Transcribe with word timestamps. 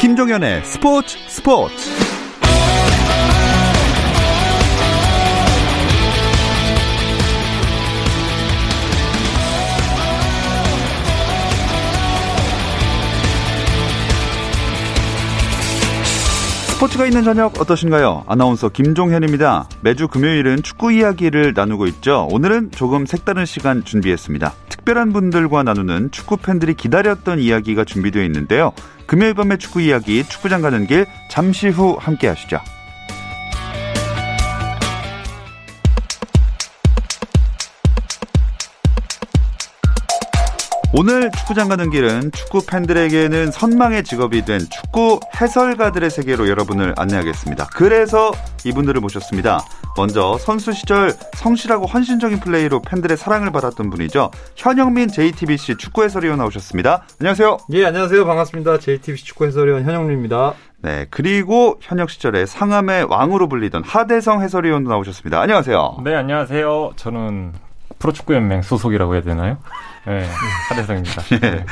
김종현의 0.00 0.64
스포츠 0.64 1.18
스포츠 1.28 2.09
스포츠가 16.80 17.04
있는 17.04 17.24
저녁 17.24 17.60
어떠신가요? 17.60 18.24
아나운서 18.26 18.70
김종현입니다. 18.70 19.68
매주 19.82 20.08
금요일은 20.08 20.62
축구 20.62 20.90
이야기를 20.90 21.52
나누고 21.54 21.86
있죠. 21.88 22.26
오늘은 22.30 22.70
조금 22.70 23.04
색다른 23.04 23.44
시간 23.44 23.84
준비했습니다. 23.84 24.54
특별한 24.70 25.12
분들과 25.12 25.62
나누는 25.62 26.10
축구 26.10 26.38
팬들이 26.38 26.72
기다렸던 26.72 27.38
이야기가 27.38 27.84
준비되어 27.84 28.24
있는데요. 28.24 28.72
금요일 29.04 29.34
밤의 29.34 29.58
축구 29.58 29.82
이야기 29.82 30.24
축구장 30.24 30.62
가는 30.62 30.86
길 30.86 31.04
잠시 31.30 31.68
후 31.68 31.98
함께 32.00 32.28
하시죠. 32.28 32.58
오늘 41.00 41.30
축구장 41.30 41.70
가는 41.70 41.88
길은 41.88 42.30
축구 42.32 42.60
팬들에게는 42.66 43.52
선망의 43.52 44.04
직업이 44.04 44.44
된 44.44 44.60
축구 44.68 45.18
해설가들의 45.40 46.10
세계로 46.10 46.46
여러분을 46.46 46.92
안내하겠습니다. 46.94 47.68
그래서 47.72 48.32
이분들을 48.66 49.00
모셨습니다. 49.00 49.64
먼저 49.96 50.36
선수 50.36 50.74
시절 50.74 51.14
성실하고 51.36 51.86
헌신적인 51.86 52.40
플레이로 52.40 52.82
팬들의 52.82 53.16
사랑을 53.16 53.50
받았던 53.50 53.88
분이죠. 53.88 54.30
현영민 54.56 55.08
JTBC 55.08 55.78
축구 55.78 56.04
해설위원 56.04 56.36
나오셨습니다. 56.36 57.04
안녕하세요. 57.18 57.56
예, 57.72 57.86
안녕하세요. 57.86 58.26
반갑습니다. 58.26 58.78
JTBC 58.80 59.24
축구 59.24 59.46
해설위원 59.46 59.84
현영민입니다. 59.84 60.52
네, 60.82 61.06
그리고 61.08 61.78
현역 61.80 62.10
시절에 62.10 62.44
상암의 62.44 63.04
왕으로 63.04 63.48
불리던 63.48 63.84
하대성 63.84 64.42
해설위원도 64.42 64.90
나오셨습니다. 64.90 65.40
안녕하세요. 65.40 66.02
네, 66.04 66.14
안녕하세요. 66.14 66.90
저는 66.96 67.69
프로축구연맹 68.00 68.62
소속이라고 68.62 69.14
해야 69.14 69.22
되나요? 69.22 69.58
네, 70.06 70.26
하대성입니다. 70.70 71.22
네, 71.40 71.64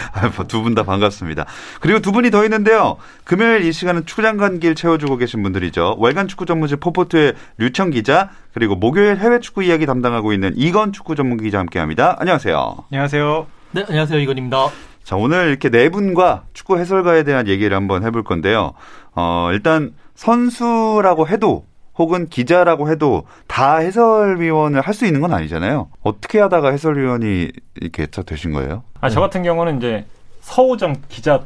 두분 0.46 0.74
다 0.74 0.84
반갑습니다. 0.84 1.46
그리고 1.80 1.98
두 1.98 2.12
분이 2.12 2.30
더 2.30 2.44
있는데요. 2.44 2.98
금요일 3.24 3.64
이 3.64 3.72
시간은 3.72 4.06
축구장 4.06 4.36
간길 4.36 4.74
채워주고 4.74 5.16
계신 5.16 5.42
분들이죠. 5.42 5.96
월간 5.98 6.28
축구 6.28 6.46
전문지 6.46 6.76
포포트의 6.76 7.34
류청 7.56 7.90
기자, 7.90 8.30
그리고 8.52 8.76
목요일 8.76 9.16
해외 9.16 9.40
축구 9.40 9.64
이야기 9.64 9.86
담당하고 9.86 10.32
있는 10.32 10.52
이건 10.56 10.92
축구 10.92 11.16
전문 11.16 11.38
기자 11.38 11.58
함께합니다. 11.58 12.16
안녕하세요. 12.18 12.84
안녕하세요. 12.92 13.46
네, 13.72 13.84
안녕하세요. 13.88 14.20
이건입니다. 14.20 14.68
자, 15.02 15.16
오늘 15.16 15.48
이렇게 15.48 15.70
네 15.70 15.88
분과 15.88 16.44
축구 16.52 16.78
해설가에 16.78 17.22
대한 17.24 17.48
얘기를 17.48 17.74
한번 17.74 18.04
해볼 18.04 18.24
건데요. 18.24 18.74
어, 19.14 19.48
일단 19.52 19.94
선수라고 20.14 21.28
해도 21.28 21.64
혹은 21.98 22.26
기자라고 22.28 22.90
해도 22.90 23.24
다 23.46 23.76
해설위원을 23.78 24.80
할 24.80 24.94
수 24.94 25.06
있는 25.06 25.20
건 25.20 25.32
아니잖아요. 25.32 25.88
어떻게 26.02 26.40
하다가 26.40 26.70
해설위원이 26.70 27.50
이렇게 27.76 28.06
되신 28.06 28.52
거예요? 28.52 28.82
아, 29.00 29.08
저 29.08 29.20
같은 29.20 29.42
경우는 29.42 29.78
이제 29.78 30.06
서우정 30.40 30.96
기자 31.08 31.42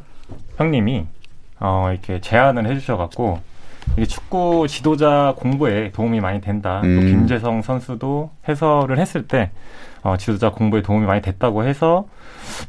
형님이 0.57 1.05
어, 1.59 1.87
이렇게 1.91 2.19
제안을 2.21 2.65
해주셔갖고 2.67 3.39
이게 3.97 4.05
축구 4.05 4.65
지도자 4.67 5.33
공부에 5.37 5.91
도움이 5.91 6.19
많이 6.21 6.39
된다. 6.41 6.81
음. 6.83 6.95
또 6.95 7.05
김재성 7.05 7.61
선수도 7.61 8.31
해설을 8.47 8.97
했을 8.97 9.27
때 9.27 9.51
어, 10.01 10.17
지도자 10.17 10.49
공부에 10.51 10.81
도움이 10.81 11.05
많이 11.05 11.21
됐다고 11.21 11.63
해서 11.65 12.07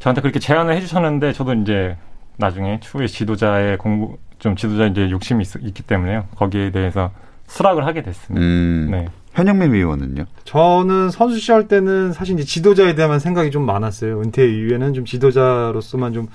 저한테 0.00 0.20
그렇게 0.20 0.38
제안을 0.38 0.74
해주셨는데 0.76 1.32
저도 1.32 1.54
이제 1.54 1.96
나중에 2.36 2.80
추후에 2.80 3.06
지도자의 3.06 3.78
공부 3.78 4.18
좀 4.38 4.56
지도자 4.56 4.86
이제 4.86 5.08
욕심이 5.10 5.44
있, 5.44 5.74
기 5.74 5.82
때문에요. 5.82 6.24
거기에 6.36 6.70
대해서 6.72 7.10
수락을 7.46 7.86
하게 7.86 8.02
됐습니다. 8.02 8.44
음. 8.44 8.88
네. 8.90 9.08
현영민 9.32 9.74
의원은요? 9.74 10.26
저는 10.44 11.10
선수 11.10 11.38
시절 11.40 11.66
때는 11.66 12.12
사실 12.12 12.34
이제 12.34 12.44
지도자에 12.44 12.94
대한 12.94 13.18
생각이 13.18 13.50
좀 13.50 13.66
많았어요. 13.66 14.20
은퇴 14.20 14.46
이후에는 14.48 14.94
좀 14.94 15.04
지도자로서만 15.04 16.12
좀 16.12 16.28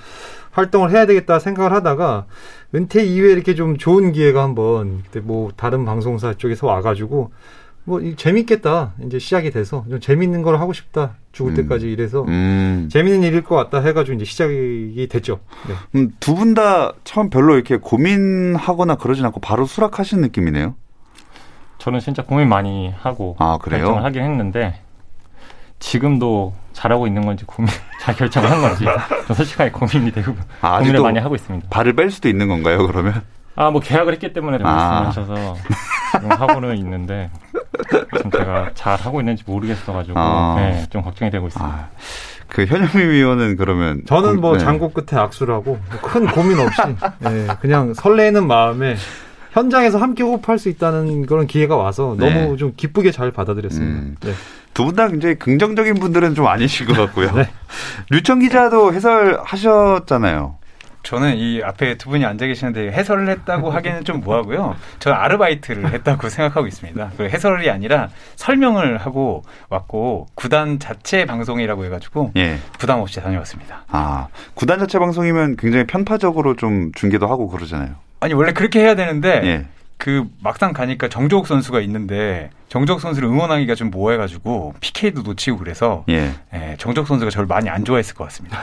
활동을 0.50 0.90
해야 0.90 1.06
되겠다 1.06 1.38
생각을 1.38 1.72
하다가 1.72 2.26
은퇴 2.74 3.02
이후에 3.04 3.32
이렇게 3.32 3.54
좀 3.54 3.78
좋은 3.78 4.12
기회가 4.12 4.42
한번 4.42 5.02
그때 5.04 5.20
뭐 5.20 5.50
다른 5.56 5.86
방송사 5.86 6.34
쪽에서 6.34 6.66
와가지고 6.66 7.32
뭐 7.84 8.00
재밌겠다 8.16 8.92
이제 9.06 9.18
시작이 9.18 9.50
돼서 9.50 9.86
좀 9.88 9.98
재밌는 9.98 10.42
걸 10.42 10.60
하고 10.60 10.74
싶다 10.74 11.14
죽을 11.32 11.52
음. 11.52 11.56
때까지 11.56 11.90
이래서 11.90 12.24
음. 12.28 12.90
재밌는 12.92 13.22
일일 13.22 13.42
것 13.42 13.56
같다 13.56 13.80
해가지고 13.80 14.16
이제 14.16 14.26
시작이 14.26 15.08
됐죠. 15.10 15.40
네. 15.66 15.74
음, 15.98 16.10
두 16.20 16.34
분 16.34 16.52
다 16.52 16.92
처음 17.04 17.30
별로 17.30 17.54
이렇게 17.54 17.76
고민하거나 17.78 18.96
그러진 18.96 19.24
않고 19.24 19.40
바로 19.40 19.64
수락하신 19.64 20.20
느낌이네요. 20.20 20.74
저는 21.80 21.98
진짜 21.98 22.22
고민 22.22 22.48
많이 22.48 22.92
하고 23.00 23.36
아, 23.38 23.58
결정을 23.62 24.04
하긴 24.04 24.22
했는데 24.22 24.74
지금도 25.78 26.52
잘하고 26.74 27.06
있는 27.06 27.24
건지 27.24 27.44
고민 27.46 27.70
잘 28.00 28.14
결정을 28.14 28.50
한 28.50 28.60
건지 28.60 28.84
좀 29.26 29.34
솔직하게 29.36 29.70
고민이 29.70 30.12
되고 30.12 30.34
아, 30.60 30.78
고민을 30.78 31.00
많이 31.00 31.18
하고 31.18 31.34
있습니다. 31.34 31.68
발을 31.70 31.94
뺄 31.94 32.10
수도 32.10 32.28
있는 32.28 32.48
건가요? 32.48 32.86
그러면? 32.86 33.22
아 33.56 33.70
뭐 33.70 33.80
계약을 33.80 34.12
했기 34.14 34.32
때문에 34.32 34.58
아. 34.62 35.02
말씀하셔서 35.02 35.56
지금 36.12 36.30
하고는 36.30 36.76
있는데 36.78 37.30
지금 38.16 38.30
제가 38.30 38.70
잘 38.74 38.98
하고 38.98 39.20
있는지 39.20 39.42
모르겠어가지고 39.46 40.18
아. 40.18 40.54
네, 40.56 40.86
좀 40.90 41.02
걱정이 41.02 41.30
되고 41.30 41.46
있습니다. 41.46 41.74
아. 41.74 41.88
그 42.48 42.64
현영미 42.64 43.04
위원은 43.10 43.56
그러면 43.56 44.02
저는 44.06 44.40
뭐 44.40 44.54
네. 44.54 44.58
장고 44.58 44.90
끝에 44.90 45.20
악수라고 45.20 45.78
큰 46.02 46.26
고민 46.26 46.58
없이 46.58 46.80
네, 47.20 47.46
그냥 47.60 47.94
설레는 47.94 48.46
마음에 48.46 48.96
현장에서 49.52 49.98
함께 49.98 50.22
호흡할 50.22 50.58
수 50.58 50.68
있다는 50.68 51.26
그런 51.26 51.46
기회가 51.46 51.76
와서 51.76 52.16
네. 52.18 52.32
너무 52.32 52.56
좀 52.56 52.72
기쁘게 52.76 53.10
잘 53.10 53.30
받아들였습니다. 53.32 54.00
음. 54.00 54.16
네. 54.20 54.32
두분 54.74 54.94
다 54.94 55.08
굉장히 55.08 55.34
긍정적인 55.36 55.94
분들은 55.94 56.34
좀 56.34 56.46
아니실 56.46 56.86
것 56.86 56.94
같고요. 56.94 57.32
네. 57.36 57.50
류청 58.10 58.38
기자도 58.38 58.92
해설하셨잖아요. 58.94 60.59
저는 61.02 61.36
이 61.36 61.62
앞에 61.62 61.96
두 61.96 62.10
분이 62.10 62.24
앉아 62.24 62.46
계시는데 62.46 62.92
해설을 62.92 63.28
했다고 63.28 63.70
하기는 63.70 64.04
좀 64.04 64.20
뭐하고요. 64.20 64.76
저는 64.98 65.16
아르바이트를 65.16 65.92
했다고 65.92 66.28
생각하고 66.28 66.66
있습니다. 66.66 67.12
그 67.16 67.24
해설이 67.24 67.70
아니라 67.70 68.08
설명을 68.36 68.98
하고 68.98 69.42
왔고 69.68 70.26
구단 70.34 70.78
자체 70.78 71.24
방송이라고 71.24 71.84
해가지고 71.86 72.32
예. 72.36 72.58
부담 72.78 73.00
없이 73.00 73.20
다녀왔습니다. 73.20 73.84
아 73.88 74.28
구단 74.54 74.78
자체 74.78 74.98
방송이면 74.98 75.56
굉장히 75.56 75.86
편파적으로 75.86 76.56
좀 76.56 76.92
중계도 76.92 77.26
하고 77.26 77.48
그러잖아요. 77.48 77.94
아니 78.20 78.34
원래 78.34 78.52
그렇게 78.52 78.80
해야 78.80 78.94
되는데 78.94 79.40
예. 79.44 79.66
그 80.00 80.24
막상 80.42 80.72
가니까 80.72 81.08
정조욱 81.08 81.46
선수가 81.46 81.80
있는데 81.82 82.48
정적 82.70 83.02
선수를 83.02 83.28
응원하기가 83.28 83.74
좀 83.74 83.90
뭐해가지고 83.90 84.74
PK도 84.80 85.20
놓치고 85.22 85.58
그래서 85.58 86.04
예. 86.08 86.32
예, 86.54 86.76
정적 86.78 87.06
선수가 87.06 87.30
저를 87.30 87.46
많이 87.46 87.68
안 87.68 87.84
좋아했을 87.84 88.14
것 88.14 88.24
같습니다. 88.24 88.60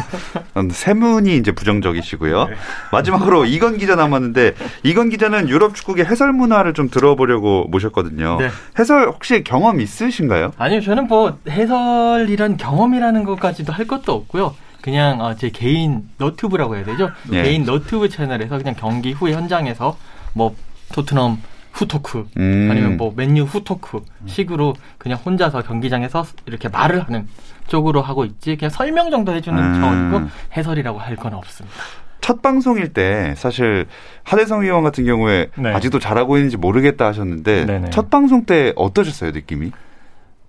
세 0.72 0.94
분이 0.94 1.36
이제 1.36 1.52
부정적이시고요. 1.52 2.44
네. 2.46 2.54
마지막으로 2.90 3.44
이건 3.44 3.76
기자 3.76 3.96
남았는데 3.96 4.54
이건 4.82 5.10
기자는 5.10 5.50
유럽 5.50 5.74
축구계 5.74 6.04
해설 6.04 6.32
문화를 6.32 6.72
좀 6.72 6.88
들어보려고 6.88 7.66
모셨거든요. 7.68 8.38
네. 8.38 8.48
해설 8.78 9.08
혹시 9.08 9.44
경험 9.44 9.78
있으신가요? 9.78 10.52
아니요, 10.56 10.80
저는 10.80 11.06
뭐 11.06 11.38
해설이란 11.50 12.56
경험이라는 12.56 13.24
것까지도 13.24 13.74
할 13.74 13.86
것도 13.86 14.14
없고요. 14.14 14.54
그냥 14.80 15.20
어, 15.20 15.36
제 15.36 15.50
개인 15.50 16.08
너튜브라고 16.16 16.76
해야 16.76 16.84
되죠. 16.84 17.10
네. 17.28 17.42
개인 17.42 17.64
너튜브 17.64 18.08
채널에서 18.08 18.56
그냥 18.56 18.74
경기 18.78 19.12
후 19.12 19.28
현장에서 19.28 19.98
뭐 20.34 20.54
토트넘 20.92 21.38
후토크 21.72 22.28
음. 22.36 22.68
아니면 22.70 22.96
뭐 22.98 23.12
맨유 23.16 23.44
후토크 23.44 24.00
식으로 24.26 24.74
그냥 24.98 25.18
혼자서 25.24 25.62
경기장에서 25.62 26.24
이렇게 26.46 26.68
말을 26.68 27.02
하는 27.04 27.26
쪽으로 27.66 28.02
하고 28.02 28.24
있지 28.26 28.56
그냥 28.56 28.70
설명 28.70 29.10
정도 29.10 29.32
해주는 29.32 29.58
음. 29.62 29.80
차원이고 29.80 30.30
해설이라고 30.56 30.98
할 30.98 31.16
건 31.16 31.34
없습니다. 31.34 31.76
첫 32.20 32.40
방송일 32.42 32.92
때 32.92 33.34
사실 33.36 33.86
하대성 34.22 34.62
의원 34.62 34.84
같은 34.84 35.04
경우에 35.04 35.48
네. 35.56 35.72
아직도 35.72 35.98
잘하고 35.98 36.36
있는지 36.36 36.56
모르겠다 36.56 37.06
하셨는데 37.06 37.64
네네. 37.66 37.90
첫 37.90 38.10
방송 38.10 38.44
때 38.44 38.72
어떠셨어요 38.76 39.32
느낌이? 39.32 39.72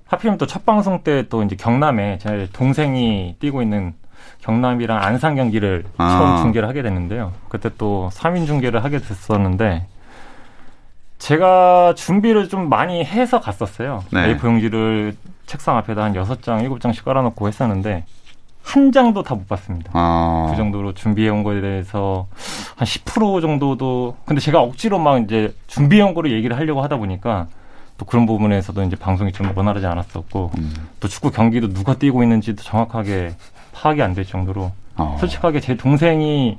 하필이면 0.07 0.37
또 0.37 0.45
첫 0.45 0.65
방송 0.65 1.01
때 1.03 1.23
또 1.29 1.41
이제 1.43 1.55
경남에 1.55 2.19
제 2.19 2.47
동생이 2.53 3.37
뛰고 3.39 3.61
있는 3.63 3.93
경남이랑 4.41 5.01
안산 5.01 5.35
경기를 5.35 5.83
아. 5.97 6.09
처음 6.17 6.37
중계를 6.43 6.67
하게 6.67 6.81
됐는데요. 6.81 7.31
그때 7.49 7.69
또 7.77 8.09
3인 8.13 8.45
중계를 8.45 8.83
하게 8.83 8.99
됐었는데 8.99 9.87
제가 11.19 11.93
준비를 11.95 12.49
좀 12.49 12.67
많이 12.69 13.03
해서 13.05 13.39
갔었어요. 13.39 14.03
네. 14.11 14.35
A4 14.35 14.43
용지를 14.45 15.15
책상 15.45 15.77
앞에다 15.77 16.03
한 16.03 16.13
6장, 16.13 16.67
7장씩 16.67 17.05
깔아놓고 17.05 17.47
했었는데 17.47 18.03
한 18.63 18.91
장도 18.91 19.23
다 19.23 19.35
못 19.35 19.47
봤습니다. 19.47 19.91
아. 19.93 20.47
그 20.51 20.57
정도로 20.57 20.93
준비해 20.93 21.29
온 21.29 21.43
거에 21.43 21.61
대해서 21.61 22.27
한 22.75 22.85
10% 22.85 23.41
정도도 23.41 24.15
근데 24.25 24.41
제가 24.41 24.61
억지로 24.61 24.99
막 24.99 25.21
이제 25.21 25.53
준비해 25.67 26.01
온 26.01 26.13
거를 26.13 26.31
얘기를 26.31 26.57
하려고 26.57 26.81
하다 26.81 26.97
보니까 26.97 27.47
또 27.97 28.05
그런 28.05 28.25
부분에서도 28.25 28.81
이제 28.83 28.95
방송이 28.95 29.31
좀 29.31 29.51
원활하지 29.55 29.85
않았었고 29.85 30.51
음. 30.57 30.73
또 30.99 31.07
축구 31.07 31.31
경기도 31.31 31.69
누가 31.71 31.93
뛰고 31.93 32.23
있는지도 32.23 32.63
정확하게 32.63 33.35
파악이 33.73 34.01
안 34.01 34.13
될 34.13 34.25
정도로 34.25 34.71
어. 34.95 35.17
솔직하게 35.19 35.59
제 35.59 35.75
동생이 35.75 36.57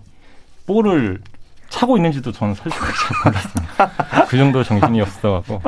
볼을 0.67 1.21
차고 1.69 1.97
있는지도 1.97 2.31
저는 2.33 2.55
솔직히 2.55 2.85
잘 2.85 3.17
몰랐습니다. 3.33 4.25
그 4.29 4.37
정도 4.37 4.63
정신이 4.63 5.01
없어갖고 5.01 5.61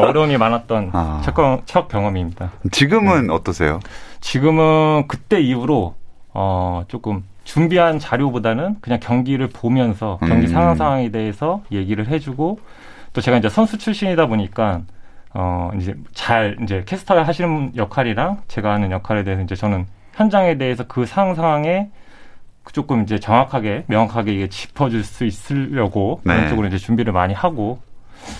어려움이 0.00 0.36
많았던 0.36 0.90
아. 0.92 1.22
첫, 1.24 1.34
첫 1.66 1.88
경험입니다. 1.88 2.50
지금은 2.70 3.28
네. 3.28 3.32
어떠세요? 3.32 3.80
지금은 4.20 5.06
그때 5.08 5.40
이후로 5.40 5.94
어 6.34 6.84
조금 6.88 7.24
준비한 7.44 7.98
자료보다는 7.98 8.76
그냥 8.80 9.00
경기를 9.00 9.48
보면서 9.48 10.18
경기 10.20 10.46
음. 10.46 10.52
상황 10.52 10.74
상황에 10.76 11.10
대해서 11.10 11.62
얘기를 11.70 12.08
해주고 12.08 12.58
또 13.12 13.20
제가 13.20 13.36
이제 13.38 13.48
선수 13.48 13.76
출신이다 13.78 14.26
보니까 14.26 14.80
어 15.34 15.70
이제 15.78 15.94
잘 16.12 16.56
이제 16.62 16.82
캐스터 16.86 17.20
하시는 17.22 17.72
역할이랑 17.76 18.42
제가 18.48 18.72
하는 18.72 18.90
역할에 18.92 19.24
대해서 19.24 19.42
이제 19.42 19.54
저는 19.54 19.86
현장에 20.14 20.58
대해서 20.58 20.84
그 20.86 21.06
상황 21.06 21.34
상황에 21.34 21.90
조금 22.72 23.02
이제 23.02 23.18
정확하게 23.18 23.84
명확하게 23.88 24.32
이게 24.32 24.48
짚어줄 24.48 25.04
수 25.04 25.24
있으려고 25.24 26.20
네. 26.24 26.34
그런 26.34 26.48
쪽으로 26.48 26.68
이제 26.68 26.78
준비를 26.78 27.12
많이 27.12 27.34
하고 27.34 27.80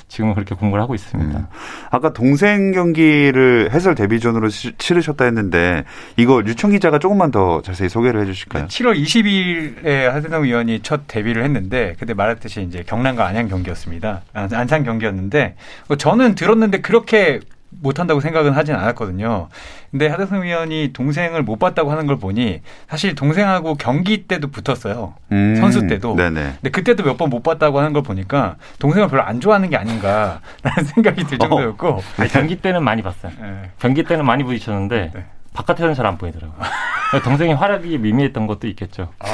지금은 0.08 0.34
그렇게 0.34 0.54
공부를 0.54 0.82
하고 0.82 0.94
있습니다. 0.94 1.38
음. 1.38 1.46
아까 1.90 2.14
동생 2.14 2.72
경기를 2.72 3.70
해설 3.70 3.94
데뷔전으로 3.94 4.48
시, 4.48 4.72
치르셨다 4.78 5.26
했는데 5.26 5.84
이거 6.16 6.42
유청 6.46 6.70
기자가 6.70 6.98
조금만 6.98 7.30
더 7.30 7.60
자세히 7.60 7.90
소개를 7.90 8.22
해주실까요? 8.22 8.66
7월 8.66 8.98
20일에 8.98 10.04
하대성 10.04 10.44
위원이 10.44 10.80
첫 10.80 11.02
데뷔를 11.06 11.44
했는데 11.44 11.94
그때 11.98 12.14
말했듯이 12.14 12.62
이제 12.62 12.82
경남과 12.86 13.26
안양 13.26 13.48
경기였습니다. 13.48 14.22
안산 14.32 14.84
경기였는데 14.84 15.56
저는 15.98 16.34
들었는데 16.34 16.80
그렇게 16.80 17.40
못한다고 17.80 18.20
생각은 18.20 18.52
하진 18.52 18.74
않았거든요. 18.74 19.48
근데 19.90 20.08
하대성 20.08 20.42
위원이 20.42 20.90
동생을 20.92 21.42
못 21.42 21.58
봤다고 21.58 21.90
하는 21.90 22.06
걸 22.06 22.18
보니 22.18 22.60
사실 22.88 23.14
동생하고 23.14 23.74
경기 23.74 24.26
때도 24.26 24.48
붙었어요. 24.50 25.14
음, 25.32 25.56
선수 25.56 25.86
때도. 25.86 26.14
네네. 26.16 26.54
근데 26.60 26.70
그때도 26.70 27.02
몇 27.04 27.16
번 27.16 27.30
못 27.30 27.42
봤다고 27.42 27.78
하는 27.78 27.92
걸 27.92 28.02
보니까 28.02 28.56
동생을 28.78 29.08
별로 29.08 29.22
안 29.22 29.40
좋아하는 29.40 29.70
게 29.70 29.76
아닌가라는 29.76 30.40
생각이 30.94 31.24
들 31.24 31.38
정도였고. 31.38 31.88
어. 31.88 32.00
아니, 32.18 32.28
경기 32.30 32.56
때는 32.56 32.82
많이 32.82 33.02
봤어요. 33.02 33.32
네. 33.40 33.70
경기 33.78 34.02
때는 34.04 34.24
많이 34.26 34.42
부딪혔는데 34.44 35.10
네. 35.14 35.24
바깥에서는 35.54 35.94
잘 35.94 36.04
안 36.06 36.18
보이더라고요. 36.18 36.58
동생이 37.22 37.52
활약이 37.52 37.98
미미했던 37.98 38.46
것도 38.48 38.66
있겠죠. 38.68 39.10
아, 39.20 39.26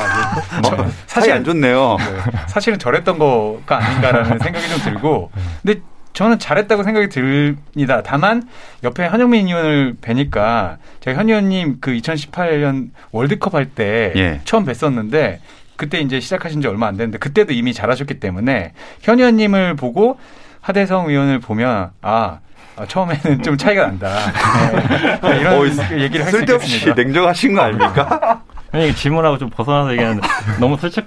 네. 0.61 0.77
뭐, 0.77 0.87
사실 1.07 1.33
안 1.33 1.43
좋네요. 1.45 1.97
네. 1.99 2.31
사실은 2.47 2.79
저랬던 2.79 3.19
거가 3.19 3.79
아닌가라는 3.79 4.39
생각이 4.41 4.69
좀 4.69 4.79
들고. 4.81 5.31
근데 5.63 5.81
저는 6.13 6.39
잘했다고 6.39 6.83
생각이 6.83 7.09
듭니다. 7.09 8.03
다만 8.05 8.43
옆에 8.83 9.09
현영민 9.09 9.47
의원을 9.47 9.97
뵈니까 10.01 10.79
제가 11.01 11.19
현 11.21 11.29
의원님 11.29 11.79
그 11.81 11.93
2018년 11.93 12.91
월드컵 13.13 13.55
할때 13.55 14.13
예. 14.17 14.41
처음 14.45 14.65
뵀었는데 14.65 15.39
그때 15.77 16.01
이제 16.01 16.21
시작하신 16.21 16.61
지 16.61 16.69
얼마 16.69 16.89
안 16.89 16.97
됐는데 16.97 17.19
그때도 17.19 17.53
이미 17.53 17.73
잘하셨기 17.73 18.21
때문에 18.21 18.73
현 19.01 19.19
의원님을 19.19 19.77
보고 19.77 20.19
하대성 20.61 21.09
의원을 21.09 21.39
보면 21.41 21.91
아 22.03 22.39
아, 22.77 22.87
처음에는 22.87 23.43
좀 23.43 23.59
차이가 23.59 23.87
난다. 23.87 24.09
네. 25.23 25.41
이런 25.41 25.55
어, 25.55 25.65
얘기를 25.67 26.25
할 26.25 26.33
수 26.33 26.41
있겠습니다. 26.41 26.59
쓸데없이 26.59 26.93
냉정하신 26.95 27.55
거 27.55 27.61
아닙니까? 27.63 28.43
형님 28.73 28.95
질문하고 28.95 29.39
좀 29.39 29.51
벗어나서 29.51 29.93
얘기하는데 29.93 30.27
너무 30.61 30.77
솔직 30.77 31.07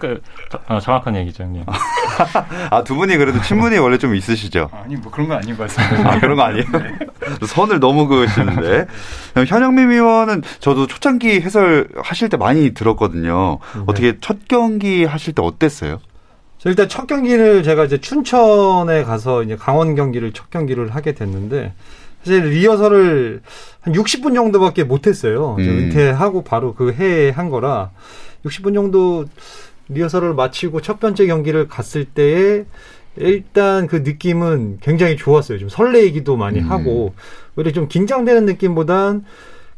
어, 0.67 0.79
정확한 0.79 1.15
얘기죠, 1.15 1.43
형님. 1.43 1.63
아, 2.69 2.83
두 2.83 2.95
분이 2.95 3.15
그래도 3.17 3.41
친분이 3.41 3.77
원래 3.77 3.97
좀 3.97 4.15
있으시죠? 4.15 4.69
아니, 4.73 4.95
뭐 4.97 5.11
그런 5.11 5.29
거 5.29 5.35
아닌 5.35 5.55
것 5.55 5.67
같습니다. 5.73 6.11
아, 6.13 6.19
그런 6.19 6.35
거 6.35 6.43
아니에요? 6.43 6.65
네. 6.71 7.45
선을 7.47 7.79
너무 7.79 8.07
그으시는데. 8.07 8.87
현영민 9.47 9.91
의원은 9.91 10.43
저도 10.59 10.87
초창기 10.87 11.41
해설 11.41 11.87
하실 12.03 12.29
때 12.29 12.37
많이 12.37 12.73
들었거든요. 12.73 13.59
네. 13.75 13.81
어떻게 13.87 14.17
첫 14.19 14.47
경기 14.49 15.05
하실 15.05 15.33
때 15.33 15.41
어땠어요? 15.41 15.99
일단 16.65 16.87
첫 16.87 17.07
경기를 17.07 17.61
제가 17.63 17.85
이제 17.85 17.97
춘천에 17.99 19.03
가서 19.03 19.43
이제 19.43 19.55
강원 19.57 19.95
경기를 19.95 20.31
첫 20.31 20.49
경기를 20.49 20.95
하게 20.95 21.13
됐는데 21.13 21.73
사실 22.23 22.45
리허설을 22.45 23.41
한 23.81 23.93
60분 23.93 24.33
정도밖에 24.33 24.83
못했어요. 24.83 25.55
음. 25.59 25.63
은퇴하고 25.63 26.43
바로 26.43 26.73
그 26.73 26.93
해에 26.93 27.29
한 27.29 27.49
거라 27.49 27.91
60분 28.45 28.73
정도 28.73 29.25
리허설을 29.89 30.33
마치고 30.33 30.81
첫 30.81 30.99
번째 30.99 31.25
경기를 31.27 31.67
갔을 31.67 32.05
때에 32.05 32.63
일단 33.17 33.87
그 33.87 33.97
느낌은 33.97 34.79
굉장히 34.81 35.17
좋았어요. 35.17 35.59
좀 35.59 35.69
설레이기도 35.69 36.35
많이 36.37 36.59
음. 36.59 36.71
하고 36.71 37.13
오히려 37.55 37.71
좀 37.71 37.87
긴장되는 37.87 38.45
느낌보단 38.45 39.25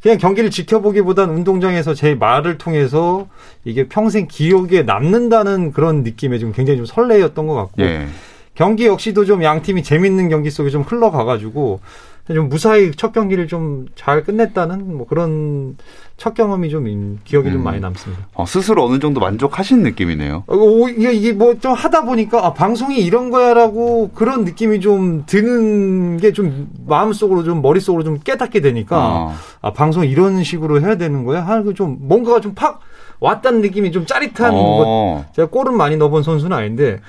그냥 0.02 0.20
경기를 0.20 0.52
지켜보기보단 0.52 1.32
운동장에서 1.32 1.96
제 1.96 2.14
말을 2.14 2.60
통해서 2.60 3.28
이게 3.64 3.88
평생 3.88 4.28
기억에 4.28 4.84
남는다는 4.84 5.72
그런 5.72 6.04
느낌에 6.04 6.38
좀 6.38 6.54
굉장히 6.54 6.78
좀 6.78 6.86
설레였던 6.86 7.48
것 7.48 7.56
같고 7.56 7.82
예. 7.82 8.06
경기 8.54 8.86
역시도 8.86 9.26
좀 9.26 9.42
양 9.42 9.64
팀이 9.64 9.82
재밌는 9.84 10.30
경기 10.30 10.52
속에 10.52 10.70
좀 10.70 10.84
흘러가가지고 10.84 11.80
좀 12.28 12.50
무사히 12.50 12.92
첫 12.92 13.12
경기를 13.14 13.48
좀 13.48 13.86
잘 13.96 14.24
끝냈다는 14.24 14.98
뭐 14.98 15.06
그런 15.08 15.78
첫 16.18 16.34
경험이 16.34 16.70
좀 16.70 17.20
기억이 17.24 17.50
음. 17.50 17.54
좀 17.54 17.64
많이 17.64 17.80
남습니다. 17.80 18.28
어, 18.34 18.46
스스로 18.46 18.84
어느 18.86 19.00
정도 19.00 19.20
만족하신 19.20 19.84
느낌이네요. 19.84 20.44
어, 20.48 20.56
이게, 20.90 21.14
이게 21.14 21.34
뭐 21.34 21.54
좀 21.60 21.74
하다 21.74 22.06
보니까 22.06 22.46
아, 22.46 22.54
방송이 22.54 22.98
이런 23.00 23.30
거야라고 23.30 24.12
그런 24.16 24.44
느낌이 24.44 24.80
좀 24.80 25.24
드는 25.26 26.18
게 26.18 26.32
좀 26.32 26.68
마음속으로 26.88 27.44
좀 27.44 27.62
머릿속으로 27.62 28.04
좀 28.04 28.20
깨닫게 28.20 28.60
되니까 28.62 28.98
어. 28.98 29.34
아 29.62 29.72
방송 29.74 30.06
이런 30.06 30.44
식으로 30.44 30.82
해야 30.82 30.96
되는 30.98 31.24
거야 31.26 31.46
하고 31.46 31.74
좀 31.74 31.98
뭔가가 32.02 32.40
좀 32.42 32.56
팍 32.56 32.80
왔다는 33.20 33.62
느낌이 33.62 33.92
좀 33.92 34.06
짜릿한 34.06 34.52
어. 34.52 34.54
뭐 34.54 35.26
제가 35.36 35.48
골은 35.50 35.76
많이 35.78 35.98
넣어본 35.98 36.24
선수는 36.24 36.56
아닌데 36.56 37.00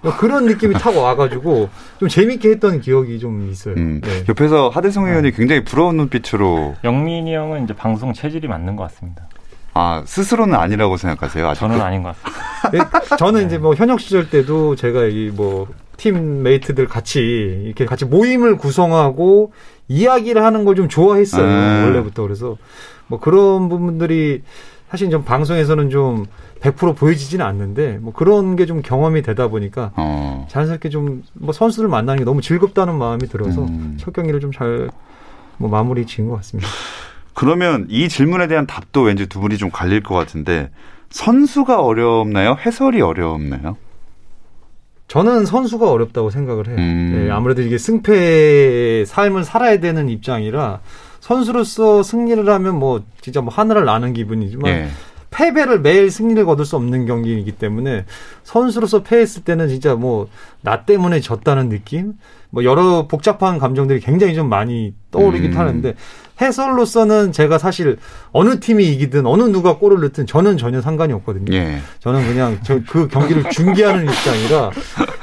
뭐 0.00 0.16
그런 0.16 0.46
느낌이 0.46 0.74
타고 0.74 1.02
와가지고 1.02 1.68
좀 1.98 2.08
재밌게 2.08 2.50
했던 2.50 2.80
기억이 2.80 3.18
좀 3.18 3.48
있어요. 3.50 3.74
음. 3.76 4.00
네. 4.02 4.24
옆에서 4.28 4.68
하대성 4.68 5.06
의원이 5.06 5.30
네. 5.30 5.36
굉장히 5.36 5.64
부러운 5.64 5.96
눈빛으로 5.96 6.76
영민이 6.84 7.34
형은 7.34 7.64
이제 7.64 7.74
방송 7.74 8.12
체질이 8.12 8.46
맞는 8.48 8.76
것 8.76 8.84
같습니다. 8.84 9.26
아 9.74 10.02
스스로는 10.06 10.54
아니라고 10.54 10.96
생각하세요? 10.96 11.46
아직도? 11.48 11.68
저는 11.68 11.82
아닌 11.84 12.02
것 12.02 12.14
같습니다. 12.22 13.00
네, 13.10 13.16
저는 13.18 13.40
네. 13.40 13.46
이제 13.46 13.58
뭐 13.58 13.74
현역 13.74 14.00
시절 14.00 14.30
때도 14.30 14.74
제가 14.76 15.04
이뭐 15.04 15.66
팀메이트들 15.98 16.86
같이 16.88 17.20
이렇게 17.64 17.84
같이 17.84 18.04
모임을 18.04 18.56
구성하고 18.56 19.52
이야기를 19.88 20.42
하는 20.42 20.64
걸 20.64 20.76
좀 20.76 20.88
좋아했어요 20.88 21.44
음. 21.44 21.84
원래부터 21.84 22.22
그래서 22.22 22.56
뭐 23.06 23.18
그런 23.20 23.68
부분들이 23.68 24.42
사실 24.90 25.10
좀 25.10 25.24
방송에서는 25.24 25.90
좀 25.90 26.26
100% 26.60 26.96
보여지지는 26.96 27.44
않는데 27.44 27.98
뭐 28.00 28.12
그런 28.12 28.56
게 28.56 28.66
좀 28.66 28.82
경험이 28.82 29.22
되다 29.22 29.48
보니까 29.48 29.92
어. 29.96 30.46
자연스럽게 30.50 30.88
좀 30.90 31.22
뭐 31.34 31.52
선수들 31.52 31.88
만나는 31.88 32.18
게 32.20 32.24
너무 32.24 32.40
즐겁다는 32.40 32.96
마음이 32.96 33.26
들어서 33.28 33.62
음. 33.64 33.96
첫 34.00 34.12
경기를 34.12 34.40
좀 34.40 34.50
잘 34.52 34.90
뭐 35.58 35.70
마무리 35.70 36.04
지은 36.04 36.28
것 36.28 36.36
같습니다. 36.36 36.68
그러면 37.32 37.86
이 37.88 38.08
질문에 38.10 38.46
대한 38.46 38.66
답도 38.66 39.02
왠지 39.02 39.26
두 39.26 39.40
분이 39.40 39.56
좀 39.56 39.70
갈릴 39.70 40.02
것 40.02 40.14
같은데 40.14 40.70
선수가 41.10 41.80
어렵나요? 41.82 42.56
해설이 42.64 43.00
어렵나요? 43.00 43.76
저는 45.08 45.46
선수가 45.46 45.90
어렵다고 45.90 46.30
생각을 46.30 46.66
해요. 46.68 46.76
음. 46.78 47.12
네, 47.26 47.30
아무래도 47.30 47.62
이게 47.62 47.78
승패의 47.78 49.06
삶을 49.06 49.44
살아야 49.44 49.78
되는 49.80 50.08
입장이라 50.08 50.80
선수로서 51.26 52.04
승리를 52.04 52.48
하면 52.48 52.78
뭐 52.78 53.02
진짜 53.20 53.40
뭐 53.40 53.52
하늘을 53.52 53.84
나는 53.84 54.12
기분이지만 54.12 54.70
예. 54.70 54.88
패배를 55.30 55.80
매일 55.80 56.08
승리를 56.08 56.44
거둘 56.44 56.64
수 56.64 56.76
없는 56.76 57.04
경기이기 57.04 57.50
때문에 57.52 58.04
선수로서 58.44 59.02
패했을 59.02 59.42
때는 59.42 59.68
진짜 59.68 59.96
뭐 59.96 60.28
나 60.62 60.84
때문에 60.84 61.20
졌다는 61.20 61.68
느낌 61.68 62.14
뭐 62.56 62.64
여러 62.64 63.06
복잡한 63.06 63.58
감정들이 63.58 64.00
굉장히 64.00 64.34
좀 64.34 64.48
많이 64.48 64.94
떠오르긴 65.10 65.52
음. 65.52 65.58
하는데 65.58 65.94
해설로서는 66.40 67.32
제가 67.32 67.58
사실 67.58 67.98
어느 68.32 68.60
팀이 68.60 68.82
이기든 68.92 69.26
어느 69.26 69.42
누가 69.42 69.76
골을 69.76 70.00
넣든 70.00 70.26
저는 70.26 70.56
전혀 70.56 70.80
상관이 70.80 71.12
없거든요. 71.12 71.54
예. 71.54 71.80
저는 72.00 72.26
그냥 72.26 72.58
저 72.62 72.80
그 72.88 73.08
경기를 73.08 73.50
중계하는 73.50 74.04
입장이라 74.08 74.70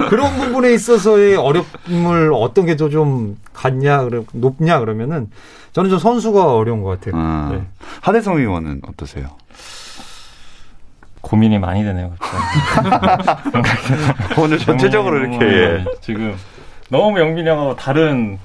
그런 0.10 0.36
부분에 0.36 0.74
있어서의 0.76 1.36
어려움을 1.36 2.32
어떤 2.36 2.68
게더좀 2.68 3.38
같냐 3.52 4.08
높냐 4.34 4.80
그러면은 4.80 5.32
저는 5.72 5.90
좀 5.90 5.98
선수가 5.98 6.54
어려운 6.54 6.84
것 6.84 7.00
같아요. 7.00 7.20
아, 7.20 7.50
네. 7.52 7.64
하대성 8.02 8.38
의원은 8.38 8.82
어떠세요? 8.88 9.26
고민이 11.22 11.58
많이 11.58 11.84
되네요. 11.84 12.14
오늘 14.38 14.60
전체적으로 14.60 15.18
이렇게 15.18 15.46
예. 15.46 15.86
지금 16.02 16.36
너무 16.94 17.20
영빈이 17.20 17.50
형하고 17.50 17.76
다른 17.76 18.38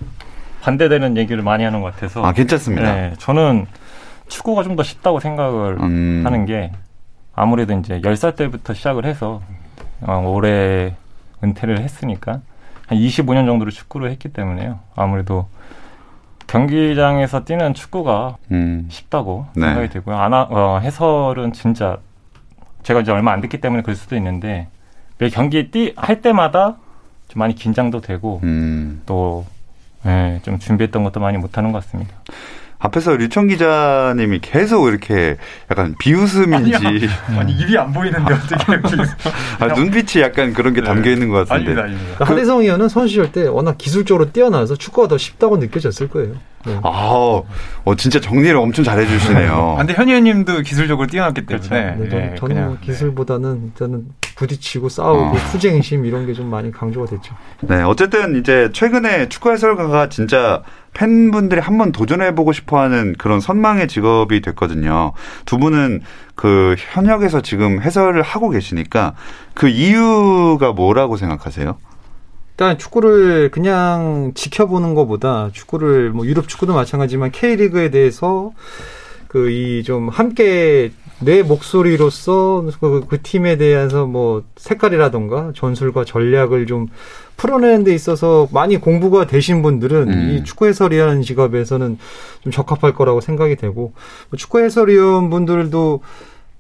반대되는 0.62 1.18
얘기를 1.18 1.42
많이 1.42 1.64
하는 1.64 1.82
것 1.82 1.94
같아서. 1.94 2.24
아 2.24 2.32
괜찮습니다. 2.32 2.94
네, 2.94 3.12
저는 3.18 3.66
축구가 4.28 4.62
좀 4.62 4.74
더 4.74 4.82
쉽다고 4.82 5.20
생각을 5.20 5.76
음. 5.80 6.22
하는 6.24 6.46
게 6.46 6.72
아무래도 7.34 7.74
이제 7.74 8.00
10살 8.00 8.36
때부터 8.36 8.72
시작을 8.72 9.04
해서 9.04 9.42
어, 10.00 10.22
올해 10.26 10.94
은퇴를 11.44 11.80
했으니까 11.80 12.40
한 12.86 12.98
25년 12.98 13.44
정도를 13.44 13.70
축구를 13.70 14.10
했기 14.10 14.30
때문에요. 14.30 14.80
아무래도 14.96 15.46
경기장에서 16.46 17.44
뛰는 17.44 17.74
축구가 17.74 18.38
음. 18.50 18.86
쉽다고 18.88 19.46
네. 19.56 19.66
생각이 19.66 19.88
들고요. 19.90 20.16
아나, 20.16 20.46
어, 20.48 20.78
해설은 20.82 21.52
진짜 21.52 21.98
제가 22.82 23.00
이제 23.00 23.12
얼마 23.12 23.32
안 23.32 23.42
됐기 23.42 23.60
때문에 23.60 23.82
그럴 23.82 23.94
수도 23.94 24.16
있는데 24.16 24.68
매 25.18 25.28
경기 25.28 25.70
뛰, 25.70 25.92
할 25.96 26.22
때마다 26.22 26.76
좀 27.28 27.40
많이 27.40 27.54
긴장도 27.54 28.00
되고 28.00 28.40
음. 28.42 29.02
또 29.06 29.46
네, 30.04 30.40
좀 30.42 30.58
준비했던 30.58 31.04
것도 31.04 31.20
많이 31.20 31.38
못하는 31.38 31.72
것 31.72 31.84
같습니다. 31.84 32.14
앞에서 32.80 33.16
류청 33.16 33.48
기자님이 33.48 34.38
계속 34.40 34.88
이렇게 34.88 35.36
약간 35.70 35.94
비웃음인지 35.98 36.76
아니요. 36.76 37.08
아니 37.36 37.52
입이 37.52 37.76
안 37.76 37.92
보이는데 37.92 38.32
어떻게 38.34 38.54
아, 39.58 39.66
눈빛이 39.74 40.22
약간 40.22 40.52
그런 40.52 40.74
게 40.74 40.82
담겨 40.82 41.10
있는 41.10 41.28
것 41.28 41.48
같은데. 41.48 41.72
아닙니다, 41.72 41.82
아닙니다. 41.82 42.14
그, 42.18 42.24
하대성 42.24 42.60
의원은 42.60 42.88
선수 42.88 43.08
시절 43.08 43.32
때 43.32 43.48
워낙 43.48 43.76
기술적으로 43.78 44.30
뛰어나서 44.32 44.76
축구가 44.76 45.08
더 45.08 45.18
쉽다고 45.18 45.56
느껴졌을 45.56 46.08
거예요. 46.08 46.34
네. 46.66 46.78
아, 46.82 46.88
어, 47.84 47.94
진짜 47.96 48.20
정리를 48.20 48.56
엄청 48.56 48.84
잘해주시네요. 48.84 49.52
아, 49.78 49.78
근데 49.78 49.94
현희 49.94 50.10
의원님도 50.12 50.60
기술적으로 50.62 51.06
뛰어났기 51.08 51.46
때문에. 51.46 51.68
그렇죠. 51.68 52.02
네, 52.02 52.08
네, 52.08 52.34
저는 52.38 52.64
뭐 52.64 52.76
기술보다는 52.80 53.66
일단은 53.66 54.06
부딪히고 54.36 54.88
싸우고 54.88 55.36
어. 55.36 55.36
투쟁심 55.50 56.04
이런 56.06 56.26
게 56.26 56.32
좀 56.32 56.48
많이 56.50 56.70
강조가 56.70 57.06
됐죠. 57.06 57.34
네, 57.62 57.82
어쨌든 57.82 58.38
이제 58.38 58.70
최근에 58.72 59.28
축구 59.28 59.50
해설가가 59.50 60.08
진짜 60.08 60.62
팬분들이 60.98 61.60
한번 61.60 61.92
도전해보고 61.92 62.52
싶어하는 62.52 63.14
그런 63.18 63.38
선망의 63.38 63.86
직업이 63.86 64.40
됐거든요. 64.40 65.12
두 65.46 65.56
분은 65.58 66.00
그 66.34 66.74
현역에서 66.76 67.40
지금 67.40 67.80
해설을 67.80 68.22
하고 68.22 68.50
계시니까 68.50 69.14
그 69.54 69.68
이유가 69.68 70.72
뭐라고 70.72 71.16
생각하세요? 71.16 71.76
일단 72.50 72.78
축구를 72.78 73.50
그냥 73.52 74.32
지켜보는 74.34 74.94
것보다 74.94 75.50
축구를 75.52 76.10
뭐 76.10 76.26
유럽 76.26 76.48
축구도 76.48 76.74
마찬가지지만 76.74 77.30
K리그에 77.30 77.90
대해서 77.90 78.50
그 79.28 79.50
이 79.50 79.84
좀 79.84 80.08
함께 80.08 80.90
내 81.20 81.42
목소리로서 81.42 82.66
그, 82.80 83.04
그 83.08 83.22
팀에 83.22 83.56
대해서 83.56 84.06
뭐 84.06 84.42
색깔이라던가 84.56 85.52
전술과 85.54 86.04
전략을 86.04 86.66
좀 86.66 86.88
풀어내는 87.38 87.84
데 87.84 87.94
있어서 87.94 88.48
많이 88.52 88.76
공부가 88.76 89.26
되신 89.26 89.62
분들은 89.62 90.12
음. 90.12 90.30
이 90.30 90.44
축구 90.44 90.66
해설위원 90.66 91.22
직업에서는 91.22 91.98
좀 92.42 92.52
적합할 92.52 92.94
거라고 92.94 93.20
생각이 93.20 93.56
되고 93.56 93.92
뭐 94.28 94.36
축구 94.36 94.60
해설위원 94.60 95.30
분들도 95.30 96.00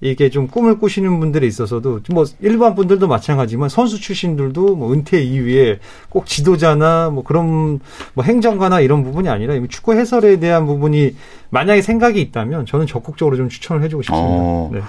이게 0.00 0.30
좀 0.30 0.46
꿈을 0.46 0.78
꾸시는 0.78 1.18
분들이 1.18 1.48
있어서도 1.48 2.00
뭐 2.12 2.24
일반 2.40 2.76
분들도 2.76 3.08
마찬가지지만 3.08 3.68
선수 3.68 4.00
출신들도 4.00 4.76
뭐 4.76 4.92
은퇴 4.92 5.20
이후에 5.20 5.80
꼭 6.08 6.26
지도자나 6.26 7.10
뭐 7.10 7.24
그런 7.24 7.80
뭐 8.14 8.22
행정가나 8.22 8.78
이런 8.78 9.02
부분이 9.02 9.28
아니라 9.28 9.54
축구 9.68 9.94
해설에 9.94 10.38
대한 10.38 10.66
부분이 10.66 11.16
만약에 11.50 11.82
생각이 11.82 12.20
있다면 12.20 12.66
저는 12.66 12.86
적극적으로 12.86 13.36
좀 13.36 13.48
추천을 13.48 13.82
해주고 13.82 14.02
싶습니다. 14.02 14.28
어. 14.30 14.70
네. 14.72 14.80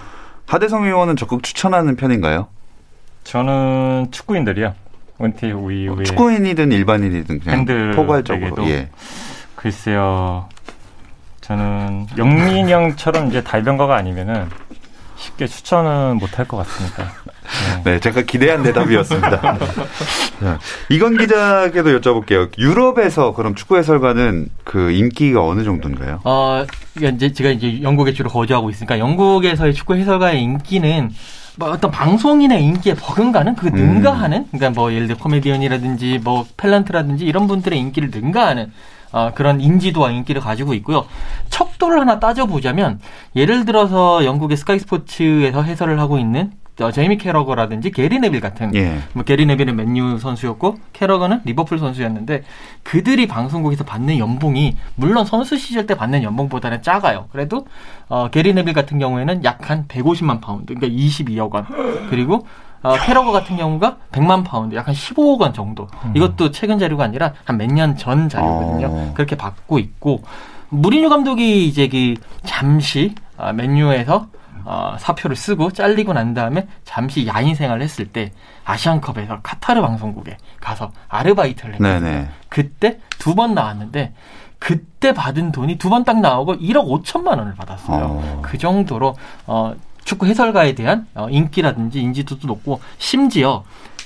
하대성 0.46 0.86
의원은 0.86 1.16
적극 1.16 1.42
추천하는 1.42 1.96
편인가요? 1.96 2.46
저는 3.24 4.10
축구인들이요. 4.12 4.76
은퇴 5.22 5.50
이후에 5.50 6.04
축구인이든 6.04 6.72
일반인이든 6.72 7.40
그냥 7.40 7.66
포괄적으로 7.96 8.68
예. 8.70 8.90
글쎄요. 9.56 10.48
저는 11.42 12.08
영민 12.18 12.70
형처럼 12.70 13.28
이제 13.28 13.44
달변가가 13.44 13.96
아니면은 13.96 14.48
쉽게 15.18 15.48
추천은 15.48 16.18
못할 16.18 16.48
것 16.48 16.58
같습니다. 16.58 17.04
네. 17.04 17.82
네, 17.92 18.00
제가 18.00 18.22
기대한 18.22 18.64
대답이었습니다. 18.64 19.58
네. 20.40 20.58
이건 20.90 21.18
기자께도 21.18 22.00
여쭤볼게요. 22.00 22.58
유럽에서 22.58 23.34
그럼 23.34 23.56
축구 23.56 23.78
해설가는 23.78 24.48
그 24.64 24.92
인기가 24.92 25.46
어느 25.46 25.64
정도인가요? 25.64 26.22
어, 26.24 26.66
이제 26.98 27.34
제가 27.34 27.50
이제 27.50 27.82
영국에 27.82 28.14
주로 28.14 28.30
거주하고 28.30 28.70
있으니까 28.70 29.00
영국에서의 29.00 29.74
축구 29.74 29.96
해설가의 29.96 30.42
인기는 30.42 31.12
뭐 31.60 31.72
어떤 31.72 31.92
방송인의 31.92 32.64
인기에 32.64 32.94
버금가는 32.94 33.56
그 33.56 33.68
능가하는 33.68 34.38
음. 34.38 34.46
그러니까 34.50 34.80
뭐 34.80 34.94
예를 34.94 35.08
들어 35.08 35.18
코미디언이라든지 35.20 36.22
뭐 36.24 36.46
탤런트라든지 36.56 37.26
이런 37.26 37.48
분들의 37.48 37.78
인기를 37.78 38.12
능가하는 38.12 38.72
어, 39.12 39.32
그런 39.36 39.60
인지도와 39.60 40.12
인기를 40.12 40.40
가지고 40.40 40.74
있고요. 40.76 41.06
척도를 41.50 42.00
하나 42.00 42.20
따져보자면 42.20 43.02
예를 43.36 43.66
들어서 43.66 44.24
영국의 44.24 44.56
스카이 44.56 44.80
스포츠에서 44.80 45.62
해설을 45.62 46.00
하고 46.00 46.18
있는 46.18 46.52
어, 46.82 46.92
제이미 46.92 47.18
캐러거라든지 47.18 47.92
게리 47.92 48.20
네빌 48.20 48.40
같은 48.42 48.74
예. 48.76 49.00
뭐 49.14 49.24
게리 49.24 49.46
네빌은 49.46 49.76
맨유 49.76 50.20
선수였고 50.20 50.78
캐러거는 50.94 51.42
리버풀 51.46 51.78
선수였는데 51.80 52.44
그들이 52.84 53.28
방송국에서 53.28 53.84
받는 53.84 54.18
연봉이 54.18 54.76
물론 54.96 55.26
선수 55.26 55.58
시절 55.58 55.86
때 55.88 55.96
받는 55.96 56.24
연봉보다는 56.24 56.82
작아요. 56.82 57.28
그래도 57.32 57.66
어, 58.08 58.30
게리 58.30 58.54
네빌 58.54 58.74
같은 58.74 58.98
경우에는 59.00 59.44
약 59.44 59.70
한 59.70 59.86
150만 59.88 60.42
파운드, 60.42 60.74
그러니까 60.74 60.88
22억 60.88 61.52
원. 61.54 61.66
그리고 62.10 62.48
어, 62.82 62.94
캐러거 62.96 63.32
같은 63.32 63.58
경우가 63.58 63.98
100만 64.12 64.46
파운드, 64.46 64.74
약 64.76 64.85
한 64.85 64.94
15억 64.96 65.42
원 65.42 65.54
정도. 65.54 65.88
음. 66.06 66.14
이것도 66.16 66.52
최근 66.52 66.80
자료가 66.80 67.04
아니라 67.04 67.34
한 67.44 67.58
몇 67.58 67.68
년 67.74 67.98
전 67.98 68.30
자료거든요. 68.30 68.88
어. 68.88 69.12
그렇게 69.16 69.36
받고 69.36 69.80
있고 69.80 70.24
무리뉴 70.70 71.10
감독이 71.10 71.68
이제 71.68 71.88
그 71.90 72.14
잠시 72.46 73.14
어, 73.38 73.52
맨유에서 73.54 74.28
어, 74.66 74.96
사표를 75.00 75.36
쓰고 75.36 75.72
잘리고 75.72 76.14
난 76.14 76.34
다음에 76.34 76.68
잠시 76.86 77.28
야인 77.28 77.56
생활을 77.56 77.82
했을 77.84 78.06
때 78.08 78.32
아시안컵에서 78.66 79.42
카타르 79.42 79.82
방송국에 79.82 80.38
가서 80.60 80.92
아르바이트를 81.08 81.76
했거든요. 81.76 82.00
네네. 82.00 82.30
그때 82.50 83.00
두 83.20 83.36
번 83.36 83.54
나왔는데 83.54 84.14
그때 84.60 85.14
받은 85.14 85.52
돈이 85.52 85.78
두 85.78 85.90
번 85.90 86.04
딱 86.04 86.20
나오고 86.20 86.56
1억 86.58 87.04
5천만 87.04 87.38
원을 87.38 87.56
받았어요. 87.56 88.04
어. 88.06 88.40
그 88.44 88.58
정도로 88.58 89.16
어, 89.48 89.74
축구 90.04 90.26
해설가에 90.28 90.76
대한 90.76 91.08
어, 91.16 91.28
인기라든지 91.30 92.02
인지도도 92.02 92.48
높고 92.48 92.82
심지어 92.98 93.64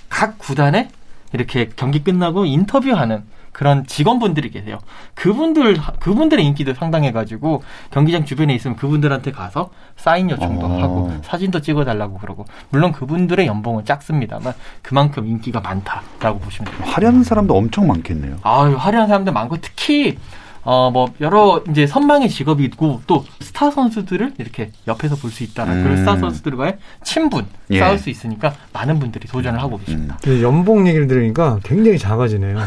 각 0.09 0.37
구단에 0.37 0.89
이렇게 1.33 1.69
경기 1.75 2.03
끝나고 2.03 2.45
인터뷰하는 2.45 3.23
그런 3.53 3.85
직원분들이 3.85 4.49
계세요. 4.51 4.79
그분들 5.13 5.77
그분들의 5.99 6.45
인기도 6.45 6.73
상당해가지고 6.73 7.63
경기장 7.91 8.25
주변에 8.25 8.53
있으면 8.55 8.75
그분들한테 8.75 9.31
가서 9.31 9.69
사인 9.95 10.29
요청도 10.29 10.65
어. 10.65 10.81
하고 10.81 11.13
사진도 11.23 11.61
찍어달라고 11.61 12.17
그러고 12.17 12.45
물론 12.69 12.91
그분들의 12.91 13.45
연봉은 13.47 13.85
작습니다만 13.85 14.53
그만큼 14.81 15.27
인기가 15.27 15.61
많다라고 15.61 16.39
보시면 16.39 16.71
됩니다. 16.71 16.91
화려한 16.91 17.23
사람도 17.23 17.55
엄청 17.55 17.87
많겠네요. 17.87 18.37
아, 18.41 18.63
화려한 18.63 19.07
사람들 19.07 19.31
많고 19.31 19.57
특히 19.61 20.17
어, 20.65 20.89
뭐, 20.91 21.13
여러, 21.19 21.61
이제 21.69 21.85
선망의 21.85 22.29
직업이 22.29 22.63
있고, 22.63 23.01
또, 23.05 23.25
스타 23.41 23.69
선수들을 23.69 24.35
이렇게 24.37 24.71
옆에서 24.87 25.17
볼 25.17 25.29
수 25.29 25.43
있다는 25.43 25.79
음. 25.79 25.83
그런 25.83 25.97
스타 25.97 26.15
선수들과의 26.17 26.77
친분, 27.03 27.45
예. 27.71 27.79
쌓을 27.79 27.99
수 27.99 28.09
있으니까 28.09 28.53
많은 28.71 28.97
분들이 28.97 29.27
도전을 29.27 29.61
하고 29.61 29.77
계십니다. 29.77 30.17
음. 30.25 30.41
연봉 30.41 30.87
얘기를 30.87 31.07
들으니까 31.07 31.59
굉장히 31.63 31.97
작아지네요. 31.99 32.59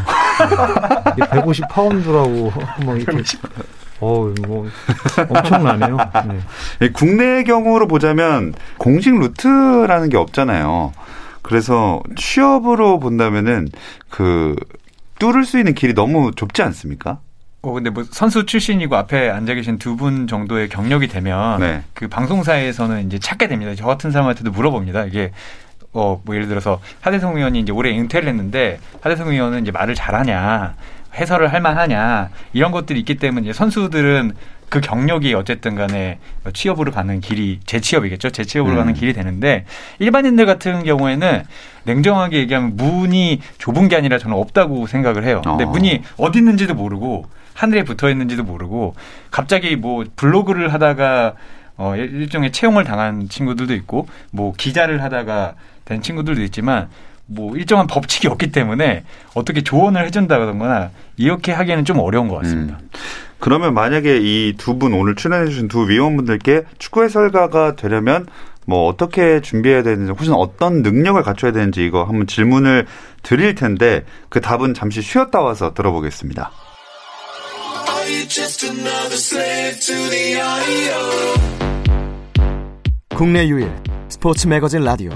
150 1.29 1.67
파운드라고, 1.69 2.51
뭐, 2.83 2.95
이렇게. 2.95 3.23
어, 3.99 4.31
뭐 4.47 4.67
엄청나네요. 5.29 5.97
네. 6.79 6.89
국내 6.91 7.43
경우로 7.43 7.87
보자면 7.87 8.53
공식 8.77 9.17
루트라는 9.17 10.09
게 10.09 10.17
없잖아요. 10.17 10.93
그래서 11.41 12.01
취업으로 12.15 12.99
본다면은 12.99 13.69
그 14.09 14.55
뚫을 15.17 15.45
수 15.45 15.57
있는 15.57 15.73
길이 15.73 15.93
너무 15.95 16.31
좁지 16.35 16.61
않습니까? 16.61 17.19
어, 17.63 17.71
근데 17.71 17.89
뭐 17.89 18.03
선수 18.11 18.45
출신이고 18.45 18.95
앞에 18.95 19.29
앉아 19.29 19.55
계신 19.55 19.79
두 19.79 19.95
분 19.97 20.27
정도의 20.27 20.69
경력이 20.69 21.07
되면 21.07 21.59
네. 21.59 21.81
그 21.95 22.07
방송사에서는 22.07 23.07
이제 23.07 23.17
찾게 23.17 23.47
됩니다. 23.47 23.73
저 23.75 23.87
같은 23.87 24.11
사람한테도 24.11 24.51
물어봅니다. 24.51 25.05
이게 25.05 25.31
어, 25.97 26.21
뭐 26.23 26.35
예를 26.35 26.47
들어서 26.47 26.79
하대성 27.01 27.37
의원이 27.37 27.59
이제 27.59 27.71
올해 27.71 27.97
은퇴를 27.97 28.29
했는데 28.29 28.79
하대성 29.01 29.29
의원은 29.29 29.63
이제 29.63 29.71
말을 29.71 29.95
잘하냐, 29.95 30.75
해설을 31.15 31.51
할 31.51 31.59
만하냐 31.59 32.29
이런 32.53 32.71
것들이 32.71 32.99
있기 32.99 33.15
때문에 33.15 33.51
선수들은 33.51 34.33
그 34.69 34.79
경력이 34.79 35.33
어쨌든 35.33 35.73
간에 35.75 36.19
취업으로 36.53 36.91
가는 36.91 37.19
길이 37.19 37.59
재취업이겠죠. 37.65 38.29
재취업으로 38.29 38.75
음. 38.75 38.77
가는 38.77 38.93
길이 38.93 39.13
되는데 39.13 39.65
일반인들 39.97 40.45
같은 40.45 40.83
경우에는 40.83 41.43
냉정하게 41.85 42.37
얘기하면 42.39 42.75
문이 42.75 43.41
좁은 43.57 43.87
게 43.87 43.95
아니라 43.95 44.19
저는 44.19 44.37
없다고 44.37 44.85
생각을 44.85 45.23
해요. 45.23 45.41
근데 45.43 45.63
어. 45.63 45.67
문이 45.67 46.03
어디 46.17 46.39
있는지도 46.39 46.75
모르고 46.75 47.25
하늘에 47.55 47.83
붙어 47.83 48.09
있는지도 48.11 48.43
모르고 48.43 48.93
갑자기 49.31 49.75
뭐 49.75 50.05
블로그를 50.15 50.71
하다가 50.73 51.33
어 51.77 51.95
일종의 51.95 52.51
채용을 52.51 52.83
당한 52.83 53.29
친구들도 53.29 53.73
있고 53.73 54.07
뭐 54.31 54.53
기자를 54.55 55.01
하다가 55.01 55.55
된 55.87 56.01
친구들도 56.01 56.41
있지만 56.43 56.89
뭐 57.25 57.55
일정한 57.57 57.87
법칙이 57.87 58.27
없기 58.27 58.51
때문에 58.51 59.03
어떻게 59.33 59.61
조언을 59.63 60.05
해준다거나 60.05 60.91
이렇게 61.17 61.51
하기에는 61.51 61.85
좀 61.85 61.99
어려운 61.99 62.27
것 62.27 62.35
같습니다. 62.37 62.77
음. 62.81 62.89
그러면 63.39 63.73
만약에 63.73 64.17
이 64.21 64.53
두 64.57 64.77
분 64.79 64.93
오늘 64.93 65.15
출연해주신 65.15 65.67
두 65.67 65.87
위원분들께 65.89 66.63
축구 66.77 67.03
해설가가 67.03 67.75
되려면 67.75 68.25
뭐 68.65 68.87
어떻게 68.87 69.39
준비해야 69.41 69.83
되는지 69.83 70.11
혹시 70.11 70.29
어떤 70.33 70.81
능력을 70.81 71.21
갖춰야 71.23 71.51
되는지 71.51 71.85
이거 71.85 72.03
한번 72.03 72.27
질문을 72.27 72.85
드릴 73.23 73.55
텐데 73.55 74.03
그 74.29 74.41
답은 74.41 74.73
잠시 74.73 75.01
쉬었다 75.01 75.39
와서 75.41 75.73
들어보겠습니다. 75.73 76.51
국내 83.15 83.47
유일 83.47 83.71
스포츠 84.09 84.47
매거진 84.47 84.81
라디오 84.83 85.11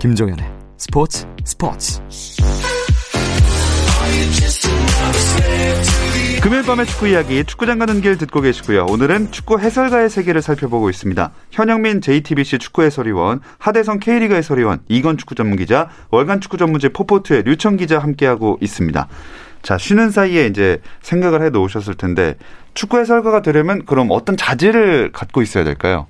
김종현의 0.00 0.42
스포츠 0.78 1.26
스포츠 1.44 2.00
금요일 6.42 6.62
밤의 6.64 6.86
축구 6.86 7.06
이야기 7.06 7.44
축구장 7.44 7.78
가는 7.78 8.00
길 8.00 8.16
듣고 8.16 8.40
계시고요. 8.40 8.86
오늘은 8.86 9.30
축구 9.30 9.60
해설가의 9.60 10.08
세계를 10.08 10.40
살펴보고 10.40 10.88
있습니다. 10.88 11.32
현영민 11.50 12.00
JTBC 12.00 12.60
축구 12.60 12.82
해설위원, 12.82 13.42
하대성 13.58 13.98
K리그 14.00 14.34
해설위원, 14.34 14.80
이건 14.88 15.18
축구 15.18 15.34
전문 15.34 15.58
기자, 15.58 15.90
월간 16.10 16.40
축구 16.40 16.56
전문지 16.56 16.88
포포트의 16.88 17.42
류청 17.42 17.76
기자 17.76 17.98
함께하고 17.98 18.56
있습니다. 18.62 19.06
자, 19.60 19.76
쉬는 19.76 20.10
사이에 20.10 20.46
이제 20.46 20.80
생각을 21.02 21.42
해 21.42 21.50
놓으셨을 21.50 21.94
텐데 21.96 22.36
축구 22.72 22.98
해설가가 22.98 23.42
되려면 23.42 23.84
그럼 23.84 24.08
어떤 24.10 24.38
자질을 24.38 25.12
갖고 25.12 25.42
있어야 25.42 25.62
될까요? 25.62 26.06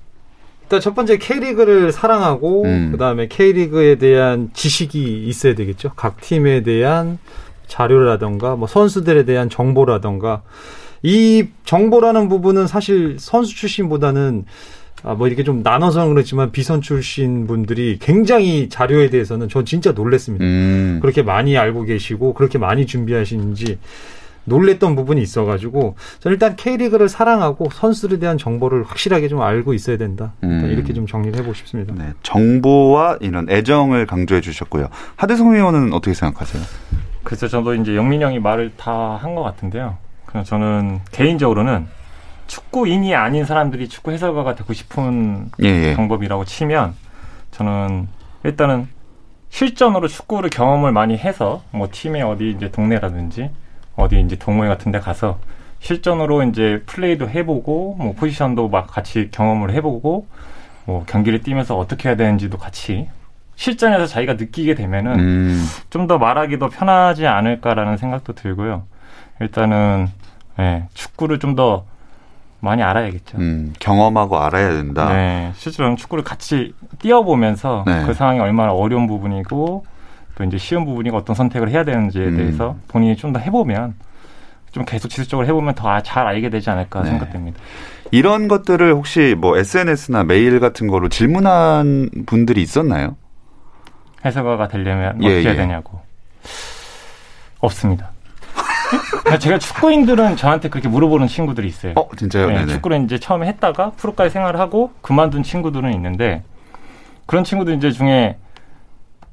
일단 0.70 0.80
첫 0.80 0.94
번째 0.94 1.18
K리그를 1.18 1.90
사랑하고 1.90 2.62
음. 2.62 2.92
그다음에 2.92 3.26
K리그에 3.26 3.96
대한 3.96 4.50
지식이 4.52 5.24
있어야 5.26 5.56
되겠죠. 5.56 5.90
각 5.96 6.20
팀에 6.20 6.62
대한 6.62 7.18
자료라던가 7.66 8.54
뭐 8.54 8.68
선수들에 8.68 9.24
대한 9.24 9.50
정보라던가 9.50 10.42
이 11.02 11.48
정보라는 11.64 12.28
부분은 12.28 12.68
사실 12.68 13.16
선수 13.18 13.56
출신보다는 13.56 14.44
아, 15.02 15.14
뭐 15.14 15.26
이렇게 15.26 15.42
좀 15.42 15.62
나눠서는 15.64 16.14
그렇지만 16.14 16.52
비선 16.52 16.82
출신 16.82 17.48
분들이 17.48 17.98
굉장히 18.00 18.68
자료에 18.68 19.10
대해서는 19.10 19.48
전 19.48 19.64
진짜 19.64 19.90
놀랬습니다. 19.90 20.44
음. 20.44 20.98
그렇게 21.02 21.22
많이 21.22 21.58
알고 21.58 21.82
계시고 21.82 22.34
그렇게 22.34 22.58
많이 22.58 22.86
준비하시는지 22.86 23.78
놀랬던 24.44 24.96
부분이 24.96 25.20
있어가지고 25.22 25.96
저는 26.20 26.34
일단 26.34 26.56
K리그를 26.56 27.08
사랑하고 27.08 27.68
선수들에 27.70 28.18
대한 28.18 28.38
정보를 28.38 28.84
확실하게 28.84 29.28
좀 29.28 29.42
알고 29.42 29.74
있어야 29.74 29.96
된다. 29.96 30.32
음. 30.42 30.68
이렇게 30.70 30.92
좀 30.92 31.06
정리를 31.06 31.36
해보고 31.38 31.54
싶습니다. 31.54 31.94
네, 31.96 32.12
정보와 32.22 33.18
이런 33.20 33.48
애정을 33.50 34.06
강조해 34.06 34.40
주셨고요. 34.40 34.88
하대성 35.16 35.54
의원은 35.54 35.92
어떻게 35.92 36.14
생각하세요? 36.14 36.62
그래서 37.22 37.48
저도 37.48 37.74
이제 37.74 37.94
영민 37.96 38.22
형이 38.22 38.38
말을 38.40 38.72
다 38.76 39.18
한 39.22 39.34
것 39.34 39.42
같은데요. 39.42 39.98
그냥 40.26 40.44
저는 40.44 41.00
개인적으로는 41.12 41.86
축구인이 42.46 43.14
아닌 43.14 43.44
사람들이 43.44 43.88
축구 43.88 44.10
해설가가 44.10 44.54
되고 44.56 44.72
싶은 44.72 45.50
예, 45.62 45.68
예. 45.90 45.94
방법이라고 45.96 46.44
치면 46.44 46.94
저는 47.52 48.08
일단은 48.44 48.88
실전으로 49.50 50.08
축구를 50.08 50.50
경험을 50.50 50.92
많이 50.92 51.16
해서 51.16 51.62
뭐 51.72 51.88
팀의 51.90 52.22
어디 52.22 52.50
이제 52.50 52.70
동네라든지 52.70 53.50
어디 54.00 54.20
이제 54.20 54.36
동호회 54.36 54.68
같은 54.68 54.92
데 54.92 55.00
가서 55.00 55.38
실전으로 55.80 56.42
이제 56.44 56.82
플레이도 56.86 57.28
해보고 57.28 57.96
뭐 57.98 58.14
포지션도 58.14 58.68
막 58.68 58.86
같이 58.86 59.30
경험을 59.30 59.72
해보고 59.72 60.26
뭐 60.84 61.04
경기를 61.06 61.40
뛰면서 61.42 61.76
어떻게 61.76 62.08
해야 62.08 62.16
되는지도 62.16 62.58
같이 62.58 63.08
실전에서 63.56 64.06
자기가 64.06 64.34
느끼게 64.34 64.74
되면은 64.74 65.18
음. 65.18 65.66
좀더 65.90 66.18
말하기도 66.18 66.68
편하지 66.70 67.26
않을까라는 67.26 67.96
생각도 67.96 68.34
들고요. 68.34 68.84
일단은 69.40 70.08
네, 70.56 70.86
축구를 70.94 71.38
좀 71.38 71.54
더 71.54 71.84
많이 72.60 72.82
알아야겠죠. 72.82 73.38
음, 73.38 73.72
경험하고 73.78 74.38
알아야 74.38 74.68
된다. 74.68 75.12
네, 75.12 75.50
실제로 75.56 75.94
축구를 75.96 76.22
같이 76.22 76.74
뛰어보면서 76.98 77.84
네. 77.86 78.04
그 78.06 78.14
상황이 78.14 78.38
얼마나 78.38 78.72
어려운 78.72 79.06
부분이고 79.06 79.84
또 80.40 80.44
이제 80.44 80.56
쉬운 80.58 80.86
부분이고 80.86 81.16
어떤 81.16 81.36
선택을 81.36 81.68
해야 81.70 81.84
되는지에 81.84 82.24
음. 82.26 82.36
대해서 82.36 82.76
본인이 82.88 83.14
좀 83.16 83.32
더 83.32 83.38
해보면 83.38 83.94
좀 84.72 84.84
계속 84.84 85.08
지속적으로 85.08 85.46
해보면 85.46 85.74
더 85.74 86.00
잘 86.00 86.26
알게 86.26 86.48
되지 86.48 86.70
않을까 86.70 87.02
네. 87.02 87.10
생각됩니다. 87.10 87.60
이런 88.10 88.48
것들을 88.48 88.92
혹시 88.94 89.36
뭐 89.38 89.56
SNS나 89.58 90.24
메일 90.24 90.58
같은 90.58 90.86
거로 90.88 91.08
질문한 91.08 92.10
분들이 92.26 92.62
있었나요? 92.62 93.16
해석가가 94.24 94.68
되려면 94.68 95.22
예, 95.22 95.26
어떻게 95.26 95.42
해야 95.42 95.52
예. 95.52 95.56
되냐고. 95.56 96.00
없습니다. 97.60 98.10
제가 99.38 99.58
축구인들은 99.58 100.36
저한테 100.36 100.68
그렇게 100.70 100.88
물어보는 100.88 101.28
친구들이 101.28 101.68
있어요. 101.68 101.92
어, 101.96 102.08
진짜요? 102.16 102.48
네, 102.50 102.66
축구를 102.66 103.04
이제 103.04 103.18
처음에 103.18 103.46
했다가 103.46 103.90
프로까지 103.92 104.30
생활을 104.32 104.58
하고 104.58 104.90
그만둔 105.02 105.42
친구들은 105.44 105.92
있는데 105.94 106.42
그런 107.26 107.44
친구들 107.44 107.74
이제 107.74 107.92
중에 107.92 108.38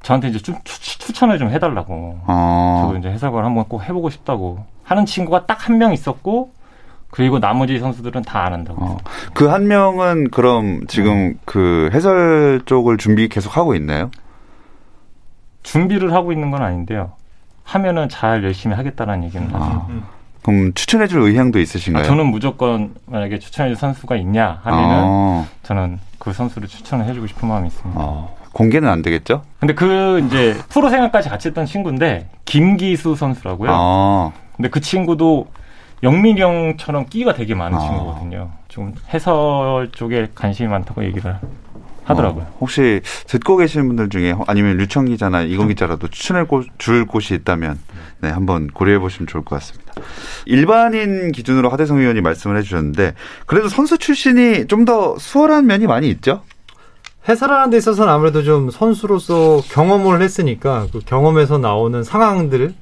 저한테 0.02 0.28
이제 0.28 0.38
좀 0.38 0.56
추, 0.64 1.12
천을 1.12 1.38
좀 1.38 1.50
해달라고. 1.50 2.20
어. 2.26 2.82
저도 2.86 2.98
이제 2.98 3.10
해석을 3.10 3.44
한번 3.44 3.64
꼭 3.64 3.82
해보고 3.82 4.10
싶다고 4.10 4.64
하는 4.84 5.04
친구가 5.06 5.46
딱 5.46 5.68
한 5.68 5.78
명 5.78 5.92
있었고 5.92 6.52
그리고 7.10 7.38
나머지 7.40 7.78
선수들은 7.78 8.22
다 8.22 8.44
안 8.44 8.52
한다고. 8.52 8.84
어. 8.84 8.96
그한 9.34 9.66
명은 9.66 10.30
그럼 10.30 10.86
지금 10.88 11.12
음. 11.12 11.38
그 11.44 11.90
해설 11.92 12.60
쪽을 12.66 12.96
준비 12.98 13.28
계속 13.28 13.56
하고 13.56 13.74
있나요? 13.74 14.10
준비를 15.62 16.12
하고 16.12 16.32
있는 16.32 16.50
건 16.50 16.62
아닌데요. 16.62 17.12
하면은 17.64 18.08
잘 18.08 18.42
열심히 18.44 18.74
하겠다는 18.76 19.24
얘기는 19.24 19.46
하죠. 19.46 19.56
아, 19.58 19.88
그럼 20.42 20.72
추천해줄 20.72 21.20
의향도 21.20 21.58
있으신가요? 21.60 22.04
아, 22.04 22.06
저는 22.06 22.26
무조건 22.26 22.94
만약에 23.06 23.38
추천해줄 23.38 23.76
선수가 23.76 24.16
있냐 24.16 24.60
하면은 24.62 24.94
아. 24.96 25.44
저는 25.64 25.98
그 26.18 26.32
선수를 26.32 26.68
추천을 26.68 27.04
해주고 27.06 27.26
싶은 27.26 27.46
마음이 27.48 27.68
있습니다. 27.68 28.00
아, 28.00 28.28
공개는 28.58 28.88
안 28.88 29.02
되겠죠? 29.02 29.44
근데 29.60 29.72
그 29.72 30.18
이제 30.26 30.56
프로 30.68 30.90
생활까지 30.90 31.28
같이 31.28 31.46
했던 31.46 31.64
친구인데 31.64 32.28
김기수 32.44 33.14
선수라고요. 33.14 33.70
아. 33.72 34.32
근데 34.56 34.68
그 34.68 34.80
친구도 34.80 35.46
영민이 36.02 36.40
형처럼 36.40 37.06
끼가 37.06 37.34
되게 37.34 37.54
많은 37.54 37.78
아. 37.78 37.80
친구거든요. 37.80 38.50
좀 38.66 38.94
해설 39.14 39.90
쪽에 39.92 40.28
관심이 40.34 40.68
많다고 40.68 41.04
얘기를 41.04 41.36
하더라고요. 42.02 42.44
어, 42.44 42.56
혹시 42.60 43.00
듣고 43.28 43.58
계시는 43.58 43.86
분들 43.86 44.08
중에 44.08 44.34
아니면 44.48 44.76
류청 44.76 45.04
기자나 45.04 45.42
이건 45.42 45.68
기자라도 45.68 46.08
추천해 46.08 46.44
줄 46.78 47.06
곳이 47.06 47.34
있다면 47.34 47.78
네, 48.22 48.30
한번 48.30 48.66
고려해 48.66 48.98
보시면 48.98 49.28
좋을 49.28 49.44
것 49.44 49.54
같습니다. 49.56 49.92
일반인 50.46 51.30
기준으로 51.30 51.68
하대성 51.68 51.98
의원이 51.98 52.22
말씀을 52.22 52.56
해주셨는데 52.56 53.14
그래도 53.46 53.68
선수 53.68 53.98
출신이 53.98 54.66
좀 54.66 54.84
더 54.84 55.16
수월한 55.18 55.66
면이 55.66 55.86
많이 55.86 56.08
있죠? 56.08 56.42
해설하는 57.28 57.70
데 57.70 57.76
있어서는 57.76 58.10
아무래도 58.10 58.42
좀 58.42 58.70
선수로서 58.70 59.60
경험을 59.70 60.22
했으니까 60.22 60.86
그 60.90 61.00
경험에서 61.00 61.58
나오는 61.58 62.02
상황들, 62.02 62.74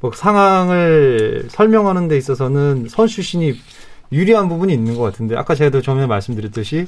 뭐 0.00 0.10
상황을 0.12 1.46
설명하는 1.48 2.08
데 2.08 2.16
있어서는 2.16 2.86
선수 2.88 3.14
출신이 3.16 3.54
유리한 4.12 4.48
부분이 4.48 4.72
있는 4.72 4.96
것 4.96 5.02
같은데 5.02 5.36
아까 5.36 5.54
제가 5.54 5.80
전에 5.80 6.06
말씀드렸듯이 6.06 6.86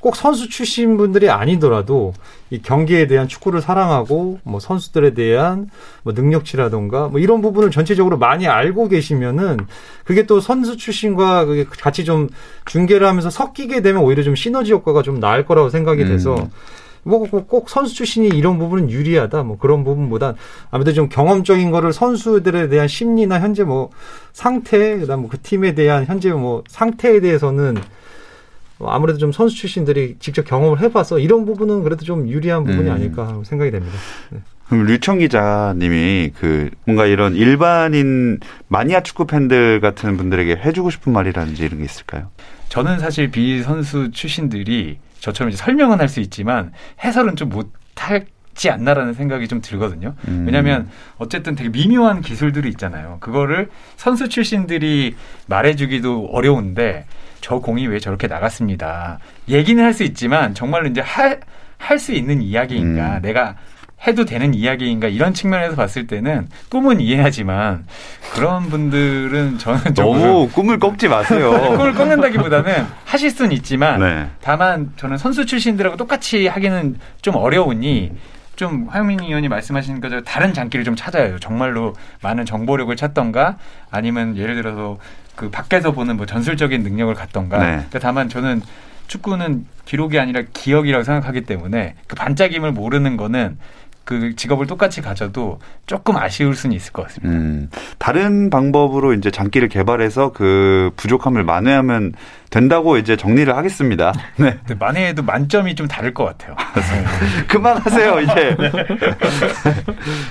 꼭 0.00 0.14
선수 0.14 0.48
출신 0.48 0.96
분들이 0.96 1.30
아니더라도 1.30 2.12
이 2.50 2.60
경기에 2.60 3.06
대한 3.06 3.28
축구를 3.28 3.60
사랑하고 3.60 4.38
뭐 4.44 4.60
선수들에 4.60 5.14
대한 5.14 5.70
뭐 6.02 6.12
능력치라던가 6.12 7.08
뭐 7.08 7.18
이런 7.18 7.40
부분을 7.40 7.70
전체적으로 7.70 8.18
많이 8.18 8.46
알고 8.46 8.88
계시면은 8.88 9.58
그게 10.04 10.26
또 10.26 10.40
선수 10.40 10.76
출신과 10.76 11.46
그게 11.46 11.64
같이 11.64 12.04
좀 12.04 12.28
중계를 12.66 13.06
하면서 13.06 13.30
섞이게 13.30 13.80
되면 13.82 14.02
오히려 14.02 14.22
좀 14.22 14.36
시너지 14.36 14.72
효과가 14.72 15.02
좀 15.02 15.18
나을 15.18 15.44
거라고 15.44 15.70
생각이 15.70 16.04
돼서 16.04 16.36
음. 16.36 16.50
뭐 17.06 17.24
꼭 17.46 17.70
선수 17.70 17.94
출신이 17.94 18.28
이런 18.28 18.58
부분은 18.58 18.90
유리하다 18.90 19.44
뭐 19.44 19.58
그런 19.58 19.84
부분보단 19.84 20.34
아무래도 20.70 20.92
좀 20.92 21.08
경험적인 21.08 21.70
거를 21.70 21.92
선수들에 21.92 22.68
대한 22.68 22.88
심리나 22.88 23.40
현재 23.40 23.62
뭐 23.62 23.90
상태 24.32 24.98
그다음 24.98 25.20
뭐 25.20 25.30
그 25.30 25.38
팀에 25.40 25.74
대한 25.74 26.04
현재 26.06 26.32
뭐 26.32 26.64
상태에 26.68 27.20
대해서는 27.20 27.76
아무래도 28.80 29.18
좀 29.18 29.32
선수 29.32 29.56
출신들이 29.56 30.16
직접 30.18 30.44
경험을 30.44 30.80
해봐서 30.80 31.18
이런 31.18 31.46
부분은 31.46 31.82
그래도 31.82 32.04
좀 32.04 32.28
유리한 32.28 32.64
부분이 32.64 32.88
음. 32.88 32.94
아닐까 32.94 33.40
생각이 33.44 33.70
됩니다. 33.70 33.96
네. 34.30 34.40
그럼 34.68 34.84
류청 34.84 35.18
기자님이 35.18 36.32
그 36.38 36.70
뭔가 36.84 37.06
이런 37.06 37.36
일반인 37.36 38.40
마니아 38.68 39.02
축구 39.02 39.26
팬들 39.26 39.80
같은 39.80 40.16
분들에게 40.16 40.56
해주고 40.56 40.90
싶은 40.90 41.12
말이라든지 41.12 41.64
이런 41.64 41.78
게 41.78 41.84
있을까요? 41.84 42.30
저는 42.68 42.98
사실 42.98 43.30
비 43.30 43.62
선수 43.62 44.10
출신들이 44.10 44.98
저처럼 45.26 45.50
이제 45.50 45.56
설명은 45.62 45.98
할 46.00 46.06
수 46.08 46.20
있지만 46.20 46.72
해설은 47.02 47.34
좀 47.34 47.48
못할 47.48 48.26
지 48.54 48.70
않나라는 48.70 49.12
생각이 49.12 49.48
좀 49.48 49.60
들거든요. 49.60 50.14
음. 50.28 50.44
왜냐하면 50.46 50.88
어쨌든 51.18 51.56
되게 51.56 51.68
미묘한 51.68 52.22
기술들이 52.22 52.68
있잖아요. 52.70 53.18
그거를 53.20 53.68
선수 53.96 54.28
출신들이 54.30 55.14
말해주기도 55.46 56.28
어려운데 56.32 57.04
저 57.42 57.58
공이 57.58 57.86
왜 57.88 57.98
저렇게 57.98 58.28
나갔습니다. 58.28 59.18
얘기는 59.48 59.82
할 59.84 59.92
수 59.92 60.04
있지만 60.04 60.54
정말로 60.54 60.86
이제 60.88 61.02
할수 61.76 62.12
있는 62.12 62.40
이야기인가, 62.40 63.16
음. 63.16 63.22
내가 63.22 63.56
해도 64.06 64.24
되는 64.24 64.54
이야기인가 64.54 65.08
이런 65.08 65.32
측면에서 65.32 65.74
봤을 65.74 66.06
때는 66.06 66.48
꿈은 66.68 67.00
이해하지만 67.00 67.86
그런 68.34 68.68
분들은 68.68 69.58
저는 69.58 69.94
너무 69.94 70.48
꿈을 70.50 70.78
꺾지 70.78 71.08
마세요. 71.08 71.52
꿈을 71.76 71.94
꺾는다기보다는 71.94 72.86
하실 73.04 73.30
수는 73.30 73.52
있지만 73.52 74.00
네. 74.00 74.28
다만 74.42 74.92
저는 74.96 75.16
선수 75.18 75.46
출신들하고 75.46 75.96
똑같이 75.96 76.46
하기는 76.46 76.98
좀 77.22 77.36
어려우니 77.36 78.12
좀 78.54 78.86
화영민 78.88 79.20
의원이 79.20 79.48
말씀하신 79.48 80.00
것처럼 80.00 80.24
다른 80.24 80.52
장기를 80.54 80.84
좀 80.84 80.94
찾아야 80.96 81.30
요 81.30 81.38
정말로 81.38 81.94
많은 82.22 82.44
정보력을 82.46 82.94
찾던가 82.96 83.56
아니면 83.90 84.36
예를 84.36 84.56
들어서 84.56 84.98
그 85.34 85.50
밖에서 85.50 85.92
보는 85.92 86.16
뭐 86.16 86.26
전술적인 86.26 86.82
능력을 86.82 87.14
갖던가. 87.14 87.58
네. 87.58 87.66
그러니까 87.66 87.98
다만 87.98 88.28
저는 88.28 88.62
축구는 89.06 89.66
기록이 89.84 90.18
아니라 90.18 90.42
기억이라고 90.52 91.04
생각하기 91.04 91.42
때문에 91.42 91.94
그 92.06 92.16
반짝임을 92.16 92.72
모르는 92.72 93.16
거는 93.16 93.58
그 94.06 94.36
직업을 94.36 94.68
똑같이 94.68 95.02
가져도 95.02 95.58
조금 95.86 96.16
아쉬울 96.16 96.54
수는 96.54 96.76
있을 96.76 96.92
것 96.92 97.02
같습니다. 97.02 97.34
음, 97.34 97.68
다른 97.98 98.50
방법으로 98.50 99.12
이제 99.14 99.32
장기를 99.32 99.68
개발해서 99.68 100.30
그 100.30 100.92
부족함을 100.96 101.42
만회하면 101.42 102.12
된다고 102.48 102.98
이제 102.98 103.16
정리를 103.16 103.54
하겠습니다. 103.54 104.12
네. 104.38 104.58
만회해도 104.78 105.24
만점이 105.24 105.74
좀 105.74 105.88
다를 105.88 106.14
것 106.14 106.24
같아요. 106.24 106.54
그만하세요, 107.48 108.20
이제. 108.20 108.56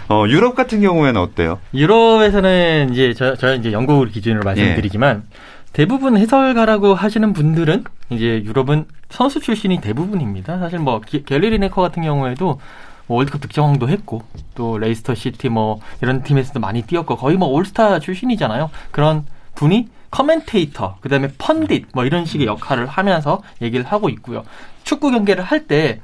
어, 0.07 0.23
유럽 0.29 0.55
같은 0.55 0.79
경우에는 0.79 1.19
어때요? 1.19 1.59
유럽에서는 1.73 2.93
이제 2.93 3.13
저, 3.13 3.35
저 3.35 3.55
이제 3.55 3.73
영국을 3.73 4.07
기준으로 4.07 4.43
말씀드리지만 4.43 5.23
예. 5.25 5.54
대부분 5.75 6.15
해설가라고 6.15 6.95
하시는 6.95 7.33
분들은 7.33 7.83
이제 8.09 8.41
유럽은 8.45 8.85
선수 9.09 9.41
출신이 9.41 9.81
대부분입니다. 9.81 10.57
사실 10.57 10.79
뭐 10.79 11.01
갤리 11.01 11.49
리 11.49 11.59
네커 11.59 11.81
같은 11.81 12.01
경우에도 12.01 12.61
뭐 13.07 13.17
월드컵 13.17 13.41
득점왕도 13.41 13.89
했고 13.89 14.21
또 14.55 14.77
레이스터 14.77 15.15
시티 15.15 15.49
뭐 15.49 15.81
이런 16.01 16.23
팀에서도 16.23 16.61
많이 16.61 16.83
뛰었고 16.83 17.17
거의 17.17 17.35
뭐 17.35 17.49
올스타 17.49 17.99
출신이잖아요. 17.99 18.69
그런 18.91 19.25
분이 19.55 19.89
commentator, 20.11 20.99
그 21.01 21.09
다음에 21.09 21.27
pundit 21.37 21.87
뭐 21.93 22.05
이런 22.05 22.23
식의 22.23 22.47
역할을 22.47 22.87
하면서 22.87 23.41
얘기를 23.61 23.83
하고 23.85 24.07
있고요. 24.07 24.45
축구 24.85 25.11
경기를 25.11 25.43
할 25.43 25.67
때 25.67 25.99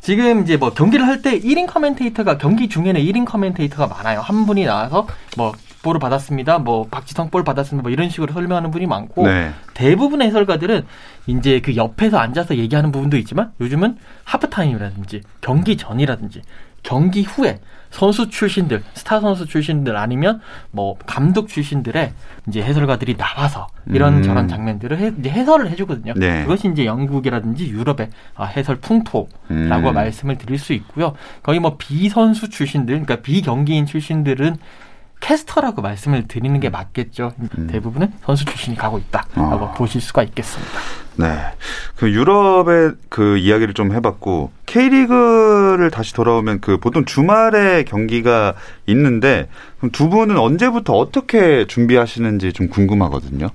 지금 0.00 0.42
이제 0.42 0.56
뭐 0.56 0.70
경기를 0.70 1.06
할 1.06 1.22
때 1.22 1.38
1인 1.38 1.68
commentator가 1.68 2.36
경기 2.36 2.68
중에는 2.68 3.00
1인 3.00 3.24
commentator가 3.26 3.94
많아요. 3.94 4.22
한 4.22 4.44
분이 4.44 4.64
나와서 4.64 5.06
뭐 5.36 5.52
볼을 5.84 6.00
받았습니다. 6.00 6.58
뭐 6.58 6.88
박지성 6.90 7.30
볼 7.30 7.44
받았습니다. 7.44 7.82
뭐 7.82 7.92
이런 7.92 8.08
식으로 8.08 8.32
설명하는 8.32 8.72
분이 8.72 8.86
많고 8.86 9.28
네. 9.28 9.52
대부분의 9.74 10.28
해설가들은 10.28 10.84
이제 11.28 11.60
그 11.60 11.76
옆에서 11.76 12.18
앉아서 12.18 12.56
얘기하는 12.56 12.90
부분도 12.90 13.16
있지만 13.18 13.52
요즘은 13.60 13.98
하프타임이라든지 14.24 15.20
경기 15.40 15.76
전이라든지 15.76 16.42
경기 16.82 17.22
후에 17.22 17.60
선수 17.90 18.28
출신들, 18.28 18.82
스타 18.94 19.20
선수 19.20 19.46
출신들 19.46 19.96
아니면 19.96 20.40
뭐 20.72 20.96
감독 21.06 21.46
출신들의 21.48 22.12
이제 22.48 22.60
해설가들이 22.60 23.16
나와서 23.16 23.68
이런 23.86 24.18
음. 24.18 24.22
저런 24.22 24.48
장면들을 24.48 24.98
해, 24.98 25.12
이제 25.16 25.30
해설을 25.30 25.70
해주거든요. 25.70 26.14
네. 26.16 26.42
그것이 26.42 26.68
이제 26.68 26.86
영국이라든지 26.86 27.68
유럽의 27.68 28.10
아, 28.34 28.46
해설 28.46 28.76
풍토라고 28.76 29.28
음. 29.50 29.94
말씀을 29.94 30.38
드릴 30.38 30.58
수 30.58 30.72
있고요. 30.72 31.14
거의 31.44 31.60
뭐 31.60 31.76
비선수 31.78 32.50
출신들, 32.50 32.94
그러니까 32.94 33.22
비경기인 33.22 33.86
출신들은 33.86 34.56
캐스터라고 35.24 35.80
말씀을 35.80 36.28
드리는 36.28 36.60
게 36.60 36.68
맞겠죠. 36.68 37.32
음. 37.56 37.66
대부분은 37.70 38.12
선수 38.24 38.44
출신이 38.44 38.76
가고 38.76 38.98
있다라고 38.98 39.64
어. 39.64 39.72
보실 39.72 40.02
수가 40.02 40.22
있겠습니다. 40.22 40.72
네. 41.16 41.26
그 41.96 42.10
유럽의 42.10 42.92
그 43.08 43.38
이야기를 43.38 43.72
좀 43.72 43.92
해봤고 43.92 44.50
K리그를 44.66 45.90
다시 45.90 46.12
돌아오면 46.12 46.60
그 46.60 46.76
보통 46.76 47.06
주말에 47.06 47.84
경기가 47.84 48.52
있는데 48.86 49.48
두 49.92 50.10
분은 50.10 50.36
언제부터 50.36 50.92
어떻게 50.92 51.66
준비하시는지 51.66 52.52
좀 52.52 52.68
궁금하거든요. 52.68 53.48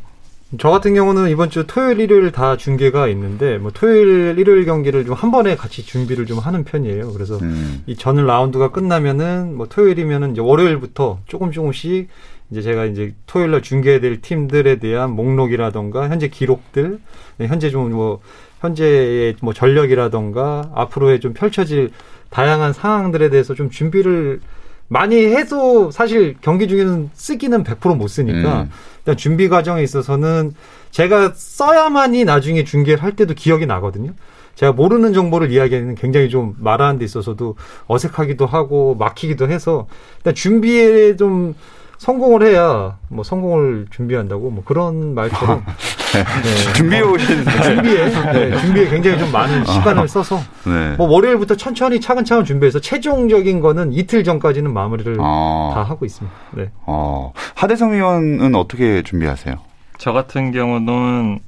저 0.58 0.72
같은 0.72 0.96
경우는 0.96 1.30
이번 1.30 1.52
주 1.52 1.68
토요일, 1.68 2.00
일요일 2.00 2.32
다 2.32 2.58
중계가 2.58 3.08
있는데 3.10 3.60
뭐 3.60 3.70
토요일, 3.72 4.36
일요일 4.40 4.66
경기를 4.66 5.06
좀 5.06 5.14
한 5.16 5.32
번에 5.32 5.56
같이 5.56 5.86
준비를 5.86 6.26
좀 6.26 6.40
하는 6.40 6.64
편이에요. 6.64 7.14
그래서 7.14 7.38
음. 7.38 7.84
이 7.86 7.96
전 7.96 8.16
라운드가 8.26 8.72
끝나면은 8.72 9.56
뭐 9.56 9.68
토요일이면은 9.68 10.32
이제 10.32 10.42
월요일부터 10.42 11.20
조금 11.28 11.52
조금씩 11.52 12.08
이제 12.50 12.62
제가 12.64 12.86
이제 12.86 13.14
토요일 13.28 13.52
날 13.52 13.62
중계될 13.62 14.22
팀들에 14.22 14.78
대한 14.80 15.12
목록이라던가 15.12 16.10
현재 16.10 16.30
기록들, 16.30 17.00
네, 17.38 17.48
현재 17.48 17.70
좀 17.70 17.92
뭐 17.92 18.20
현재의 18.62 19.36
뭐 19.42 19.54
전력이라던가 19.54 20.72
앞으로의 20.76 21.20
좀 21.22 21.34
펼쳐질 21.34 21.92
다양한 22.30 22.74
상황들에 22.74 23.30
대해서 23.30 23.54
좀 23.54 23.70
준비를 23.70 24.42
많이 24.90 25.24
해도 25.28 25.92
사실 25.92 26.36
경기 26.42 26.68
중에는 26.68 27.12
쓰기는 27.14 27.64
100%못 27.64 28.10
쓰니까 28.10 28.64
음. 28.64 28.72
일단 29.00 29.16
준비 29.16 29.48
과정에 29.48 29.82
있어서는 29.84 30.54
제가 30.92 31.34
써야만이 31.36 32.26
나중에 32.26 32.64
중계를 32.64 33.02
할 33.02 33.16
때도 33.16 33.36
기억이 33.36 33.66
나거든요. 33.66 34.14
제가 34.56 34.74
모르는 34.74 35.14
정보를 35.14 35.52
이야기하는 35.52 35.96
굉장히 35.96 36.30
좀 36.30 36.56
말하는 36.60 37.00
데 37.00 37.06
있어서도 37.06 37.56
어색하기도 37.88 38.46
하고 38.46 38.96
막히기도 38.96 39.50
해서 39.50 39.88
일단 40.18 40.36
준비에 40.36 41.16
좀 41.16 41.54
성공을 42.00 42.48
해야 42.48 42.98
뭐 43.10 43.24
성공을 43.24 43.88
준비한다고 43.92 44.50
뭐 44.50 44.64
그런 44.66 45.14
말처럼 45.14 45.64
네. 46.14 46.74
준비해 46.74 47.02
오신 47.02 47.46
준비에 47.46 48.06
네, 48.34 48.58
준비에 48.62 48.90
굉장히 48.90 49.20
좀 49.20 49.32
많은 49.32 49.66
시간을 49.66 50.08
써서 50.08 50.40
네. 50.66 50.96
뭐 50.98 51.08
월요일부터 51.08 51.56
천천히 51.56 52.00
차근차근 52.02 52.46
준비해서 52.46 52.80
최종적인 52.80 53.60
거는 53.60 53.94
이틀 53.94 54.24
전까지는 54.24 54.74
마무리를 54.74 55.18
아. 55.20 55.72
다 55.76 55.84
하고 55.84 56.06
있습니다. 56.06 56.36
네. 56.56 56.72
어. 56.88 57.32
하대성 57.56 57.92
위원은 57.94 58.56
어떻게 58.56 59.04
준비하세요? 59.04 59.56
저 59.98 60.12
같은 60.14 60.52
경우는 60.52 61.40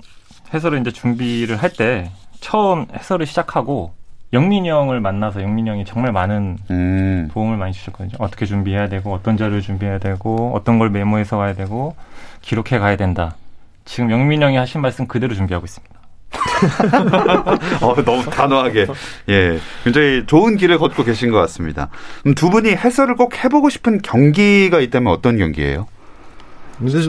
해설을 0.54 0.82
이제 0.82 0.92
준비를 0.92 1.56
할 1.56 1.72
때 1.72 2.12
처음 2.42 2.86
해설을 2.94 3.26
시작하고 3.26 3.94
영민이 4.34 4.70
형을 4.70 5.02
만나서 5.02 5.42
영민이 5.42 5.70
형이 5.70 5.86
정말 5.86 6.12
많은 6.12 6.58
음. 6.70 7.30
도움을 7.34 7.58
많이 7.58 7.74
주셨거든요. 7.74 8.12
어떻게 8.20 8.46
준비해야 8.46 8.88
되고 8.88 9.14
어떤 9.14 9.36
자료를 9.36 9.62
준비해야 9.62 10.00
되고 10.00 10.54
어떤 10.56 10.80
걸 10.80 10.90
메모해서 10.90 11.38
가야 11.38 11.54
되고 11.54 11.96
기록해 12.42 12.80
가야 12.80 12.96
된다. 12.96 13.36
지금 13.84 14.10
영민이 14.10 14.44
형이 14.44 14.56
하신 14.58 14.82
말씀 14.82 15.08
그대로 15.08 15.36
준비하고 15.36 15.66
있습니다. 15.66 16.02
어, 17.82 17.96
너무 18.06 18.24
단호하게. 18.24 18.88
예. 19.30 19.60
굉장히 19.84 20.24
좋은 20.26 20.56
길을 20.56 20.78
걷고 20.80 21.04
계신 21.04 21.30
것 21.30 21.38
같습니다. 21.40 21.90
두 22.36 22.50
분이 22.50 22.70
해설을 22.70 23.16
꼭 23.16 23.44
해보고 23.44 23.70
싶은 23.70 24.02
경기가 24.02 24.80
있다면 24.80 25.12
어떤 25.12 25.38
경기예요? 25.38 25.88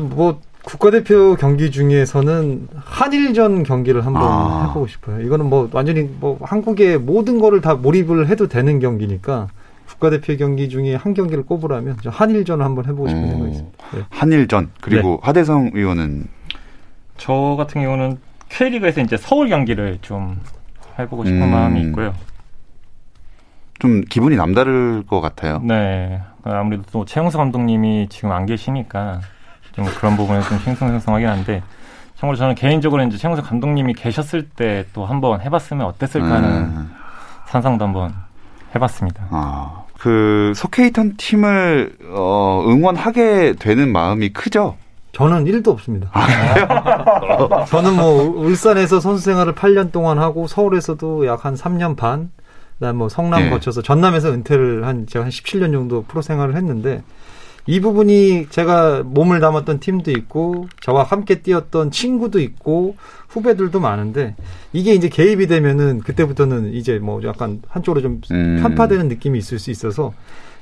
뭐 0.00 0.40
국가대표 0.64 1.34
경기 1.36 1.70
중에서는 1.70 2.68
한일전 2.76 3.64
경기를 3.64 4.06
한번 4.06 4.22
아. 4.22 4.66
해보고 4.68 4.86
싶어요. 4.86 5.20
이거는 5.20 5.46
뭐 5.46 5.68
완전히 5.72 6.02
뭐 6.02 6.38
한국의 6.40 6.98
모든 6.98 7.40
거를 7.40 7.60
다 7.60 7.74
몰입을 7.74 8.28
해도 8.28 8.46
되는 8.48 8.78
경기니까 8.78 9.48
국가대표 9.88 10.36
경기 10.36 10.68
중에 10.68 10.94
한 10.94 11.14
경기를 11.14 11.44
꼽으라면 11.44 11.98
한일전을 12.06 12.64
한번 12.64 12.86
해보고 12.86 13.08
싶은 13.08 13.22
음. 13.22 13.28
생각이 13.28 13.50
있습니다. 13.50 13.78
네. 13.92 14.02
한일전 14.10 14.70
그리고 14.80 15.08
네. 15.10 15.18
하대성 15.22 15.70
의원은 15.74 16.28
저 17.18 17.54
같은 17.58 17.82
경우는 17.82 18.18
K리그에서 18.48 19.00
이제 19.00 19.16
서울 19.16 19.48
경기를 19.48 19.98
좀 20.00 20.40
해보고 20.98 21.24
싶은 21.24 21.42
음. 21.42 21.50
마음이 21.50 21.80
있고요. 21.82 22.14
좀 23.78 24.02
기분이 24.02 24.36
남다를 24.36 25.02
것 25.06 25.20
같아요. 25.20 25.60
네. 25.64 26.20
아무래도 26.44 26.84
또 26.92 27.04
최영수 27.04 27.36
감독님이 27.36 28.06
지금 28.10 28.30
안 28.30 28.46
계시니까 28.46 29.20
좀 29.72 29.84
그런 29.86 30.16
부분에서 30.16 30.48
좀 30.48 30.58
싱숭생숭하긴 30.58 31.28
한데 31.28 31.62
참고로 32.16 32.36
저는 32.36 32.54
개인적으로 32.54 33.02
이제 33.04 33.16
최영수 33.16 33.42
감독님이 33.42 33.94
계셨을 33.94 34.48
때 34.50 34.86
또 34.92 35.06
한번 35.06 35.40
해봤으면 35.40 35.86
어땠을까 35.86 36.30
하는 36.30 36.48
음. 36.48 36.90
상상도 37.48 37.84
한번 37.84 38.14
해봤습니다. 38.74 39.24
아, 39.30 39.82
그 39.98 40.52
있던 40.86 41.16
팀을 41.16 41.96
어, 42.10 42.64
응원하게 42.66 43.54
되는 43.58 43.92
마음이 43.92 44.30
크죠? 44.30 44.76
저는 45.12 45.44
1도 45.44 45.68
없습니다. 45.68 46.08
아, 46.12 47.64
저는 47.68 47.96
뭐 47.96 48.22
울산에서 48.46 48.98
선수 49.00 49.24
생활을 49.24 49.54
8년 49.54 49.92
동안 49.92 50.18
하고 50.18 50.46
서울에서도 50.46 51.26
약 51.26 51.44
한 51.44 51.54
3년 51.54 51.96
반, 51.96 52.30
그다음 52.78 52.96
뭐 52.96 53.08
성남 53.08 53.44
네. 53.44 53.50
거쳐서 53.50 53.82
전남에서 53.82 54.30
은퇴를 54.32 54.86
한 54.86 55.06
제가 55.06 55.24
한 55.26 55.30
17년 55.30 55.72
정도 55.72 56.04
프로 56.04 56.22
생활을 56.22 56.56
했는데 56.56 57.02
이 57.66 57.80
부분이 57.80 58.48
제가 58.50 59.02
몸을 59.04 59.40
담았던 59.40 59.78
팀도 59.80 60.10
있고 60.10 60.68
저와 60.80 61.04
함께 61.04 61.42
뛰었던 61.42 61.90
친구도 61.92 62.40
있고 62.40 62.96
후배들도 63.28 63.78
많은데 63.78 64.34
이게 64.72 64.94
이제 64.94 65.08
개입이 65.08 65.46
되면은 65.46 66.00
그때부터는 66.00 66.72
이제 66.74 66.98
뭐 66.98 67.20
약간 67.24 67.62
한쪽으로 67.68 68.02
좀 68.02 68.20
음. 68.32 68.58
편파되는 68.60 69.08
느낌이 69.08 69.38
있을 69.38 69.58
수 69.58 69.70
있어서 69.70 70.12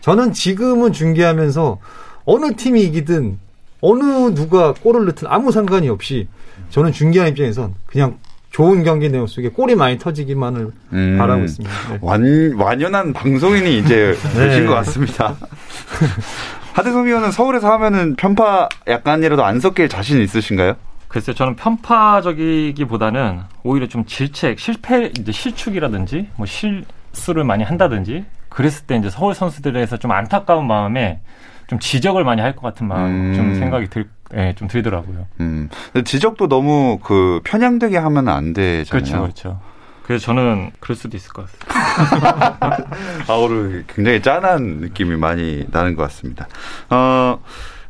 저는 0.01 0.33
지금은 0.33 0.93
중계하면서 0.93 1.79
어느 2.27 2.55
팀이 2.55 2.83
이기든 2.83 3.39
어느 3.81 4.35
누가 4.35 4.75
골을 4.75 5.07
넣든 5.07 5.27
아무 5.29 5.53
상관이 5.53 5.89
없이 5.89 6.29
저는 6.69 6.93
중계하는 6.93 7.33
입장에선 7.33 7.75
그냥 7.87 8.19
좋은 8.51 8.83
경기 8.83 9.09
내용 9.09 9.27
속에 9.27 9.49
골이 9.49 9.75
많이 9.75 9.99
터지기만을 9.99 10.71
음, 10.93 11.17
바라고 11.19 11.45
있습니다. 11.45 11.75
네. 11.93 11.99
완, 12.03 12.55
완연한 12.59 13.13
방송인이 13.13 13.79
이제 13.79 14.15
네. 14.35 14.49
되신 14.49 14.67
것 14.67 14.75
같습니다. 14.75 15.37
하대성 16.73 17.07
위원은 17.07 17.31
서울에서 17.33 17.71
하면은 17.73 18.17
편파 18.17 18.69
약간이라도 18.87 19.45
안 19.45 19.61
섞일 19.61 19.89
자신 19.89 20.21
있으신가요? 20.23 20.75
글쎄요, 21.09 21.35
저는 21.35 21.57
편파적이기보다는 21.57 23.41
오히려 23.65 23.89
좀 23.89 24.05
질책, 24.05 24.61
실패, 24.61 25.11
이제 25.19 25.33
실축이라든지 25.33 26.29
뭐 26.37 26.47
실수를 26.47 27.43
많이 27.45 27.65
한다든지 27.65 28.25
그랬을 28.49 28.87
때 28.87 28.97
이제 28.97 29.11
서울 29.11 29.35
선수들에서 29.35 29.97
좀 29.97 30.13
안타까운 30.13 30.67
마음에 30.69 31.21
좀 31.67 31.79
지적을 31.81 32.25
많이 32.25 32.41
할 32.41 32.55
것 32.55 32.63
같은 32.63 32.87
마음 32.87 33.31
음. 33.31 33.35
좀 33.35 33.55
생각이 33.57 33.89
들, 33.89 34.09
예, 34.35 34.55
좀 34.57 34.69
들더라고요. 34.69 35.27
음. 35.41 35.69
지적도 36.05 36.47
너무 36.49 36.99
그 37.03 37.41
편향되게 37.45 37.97
하면 37.99 38.29
안 38.29 38.53
되잖아요. 38.53 38.91
그렇죠, 38.91 39.21
그렇죠. 39.23 39.61
그래서 40.11 40.25
저는 40.27 40.73
그럴 40.81 40.97
수도 40.97 41.17
있을 41.17 41.33
것 41.33 41.47
같습니다. 41.47 42.57
아, 43.29 43.33
오늘 43.35 43.85
굉장히 43.87 44.21
짠한 44.21 44.79
느낌이 44.81 45.15
많이 45.17 45.65
나는 45.71 45.95
것 45.95 46.03
같습니다. 46.03 46.49
어, 46.89 47.39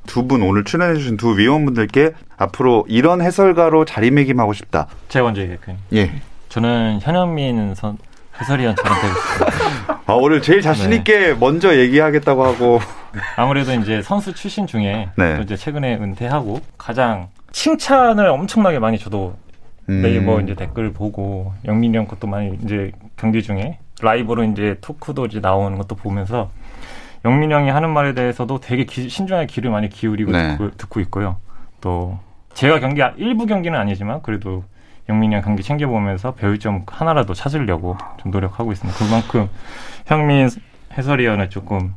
두 0.07 0.29
분 0.29 0.43
오늘 0.43 0.65
출연해주신 0.65 1.17
두 1.17 1.39
위원분들께 1.39 2.13
앞으로 2.37 2.85
이런 2.89 3.23
해설가로 3.23 3.87
자리매김하고 3.87 4.53
싶다. 4.53 4.87
제가 5.09 5.25
먼저 5.25 5.41
얘기할게요. 5.41 5.77
예. 5.95 6.21
저는 6.51 6.99
현영민 7.01 7.75
선 7.75 7.97
해설위원처럼 8.39 9.01
되고 9.01 9.15
싶습니다. 9.15 10.01
아, 10.05 10.13
오늘 10.13 10.43
제일 10.43 10.61
자신있게 10.61 11.19
네. 11.19 11.35
먼저 11.35 11.75
얘기하겠다고 11.75 12.45
하고. 12.45 12.81
아무래도 13.37 13.73
이제 13.73 14.03
선수 14.03 14.35
출신 14.35 14.67
중에 14.67 15.09
네. 15.17 15.37
또 15.37 15.43
이제 15.43 15.57
최근에 15.57 15.95
은퇴하고 15.95 16.61
가장 16.77 17.29
칭찬을 17.53 18.27
엄청나게 18.29 18.79
많이 18.79 18.99
저도 18.99 19.39
음. 19.89 20.03
네이버 20.03 20.41
이제 20.41 20.55
댓글 20.55 20.93
보고 20.93 21.53
영민이 21.65 21.97
형 21.97 22.07
것도 22.07 22.27
많이 22.27 22.59
이제 22.63 22.93
경기 23.17 23.43
중에 23.43 23.79
라이브로 24.01 24.45
이제 24.45 24.77
토크도 24.81 25.27
이제 25.27 25.41
나오는 25.41 25.77
것도 25.79 25.95
보면서 25.95 26.51
영민이 27.25 27.53
형이 27.53 27.71
하는 27.71 27.91
말에 27.91 28.15
대해서도 28.15 28.61
되게 28.61 28.85
기, 28.85 29.09
신중하게 29.09 29.47
귀를 29.47 29.71
많이 29.71 29.89
기울이고 29.89 30.33
네. 30.33 30.57
듣고, 30.57 30.71
듣고, 30.77 31.01
있고요. 31.01 31.37
또 31.81 32.19
제가 32.55 32.81
경기 32.81 33.03
일부 33.17 33.47
경기는 33.47 33.79
아니지만 33.79 34.23
그래도 34.23 34.65
영민이 35.09 35.35
형 35.35 35.43
경기 35.43 35.63
챙겨보면서 35.63 36.35
배울 36.35 36.59
점 36.59 36.85
하나라도 36.87 37.35
찾으려고 37.35 37.97
좀 38.23 38.31
노력하고 38.31 38.73
있습니다. 38.73 38.99
그만큼 38.99 39.51
형민 40.07 40.49
해설위원을 40.97 41.51
조금 41.51 41.95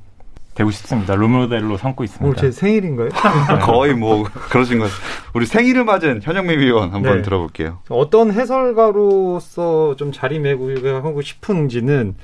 되고 0.56 0.70
싶습니다. 0.72 1.16
롤모델로 1.16 1.78
삼고 1.78 2.04
있습니다. 2.04 2.26
오늘 2.26 2.36
제 2.38 2.52
생일인가요? 2.52 3.10
거의 3.62 3.94
뭐 3.94 4.24
그러신 4.24 4.80
것. 4.80 4.90
우리 5.34 5.46
생일을 5.46 5.84
맞은 5.84 6.22
현영민 6.22 6.60
위원 6.60 6.92
한번 6.94 7.18
네. 7.18 7.22
들어볼게요. 7.24 7.80
어떤 7.90 8.32
해설가로서 8.32 9.96
좀 9.96 10.12
자리매김하고 10.12 11.22
싶은지는 11.22 12.16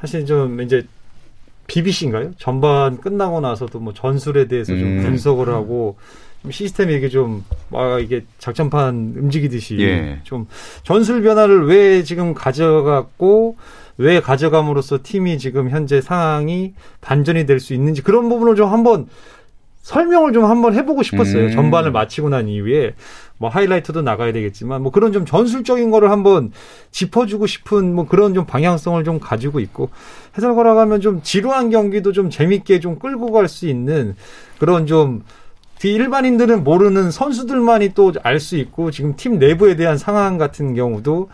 사실 0.00 0.24
좀 0.24 0.60
이제 0.62 0.86
BBC인가요? 1.66 2.32
전반 2.38 3.00
끝나고 3.00 3.40
나서도 3.40 3.80
뭐 3.80 3.92
전술에 3.92 4.48
대해서 4.48 4.74
좀 4.74 4.98
음. 4.98 5.02
분석을 5.02 5.48
하고 5.48 5.96
시스템이 6.50 6.94
이게 6.94 7.08
좀, 7.08 7.44
아, 7.72 7.98
이게 7.98 8.24
작전판 8.38 9.14
움직이듯이 9.16 9.78
예. 9.80 10.20
좀 10.24 10.46
전술 10.82 11.22
변화를 11.22 11.66
왜 11.66 12.02
지금 12.02 12.34
가져갔고 12.34 13.56
왜 13.96 14.20
가져감으로써 14.20 15.00
팀이 15.02 15.38
지금 15.38 15.70
현재 15.70 16.00
상황이 16.00 16.74
반전이 17.00 17.46
될 17.46 17.60
수 17.60 17.74
있는지 17.74 18.02
그런 18.02 18.28
부분을 18.28 18.56
좀 18.56 18.70
한번 18.72 19.06
설명을 19.82 20.32
좀 20.32 20.44
한번 20.46 20.74
해보고 20.74 21.02
싶었어요. 21.02 21.46
음. 21.46 21.50
전반을 21.52 21.92
마치고 21.92 22.30
난 22.30 22.48
이후에 22.48 22.94
뭐 23.36 23.50
하이라이트도 23.50 24.00
나가야 24.02 24.32
되겠지만 24.32 24.82
뭐 24.82 24.90
그런 24.90 25.12
좀 25.12 25.26
전술적인 25.26 25.90
거를 25.90 26.10
한번 26.10 26.52
짚어주고 26.90 27.46
싶은 27.46 27.94
뭐 27.94 28.06
그런 28.06 28.32
좀 28.32 28.46
방향성을 28.46 29.04
좀 29.04 29.20
가지고 29.20 29.60
있고 29.60 29.90
해설가라고 30.38 30.80
하면 30.80 31.00
좀 31.02 31.20
지루한 31.22 31.68
경기도 31.70 32.12
좀 32.12 32.30
재밌게 32.30 32.80
좀 32.80 32.98
끌고 32.98 33.30
갈 33.32 33.46
수 33.48 33.68
있는 33.68 34.16
그런 34.58 34.86
좀 34.86 35.22
일반인들은 35.92 36.64
모르는 36.64 37.10
선수들만이 37.10 37.94
또 37.94 38.12
알 38.22 38.40
수 38.40 38.56
있고 38.56 38.90
지금 38.90 39.14
팀 39.16 39.38
내부에 39.38 39.76
대한 39.76 39.98
상황 39.98 40.38
같은 40.38 40.74
경우도 40.74 41.28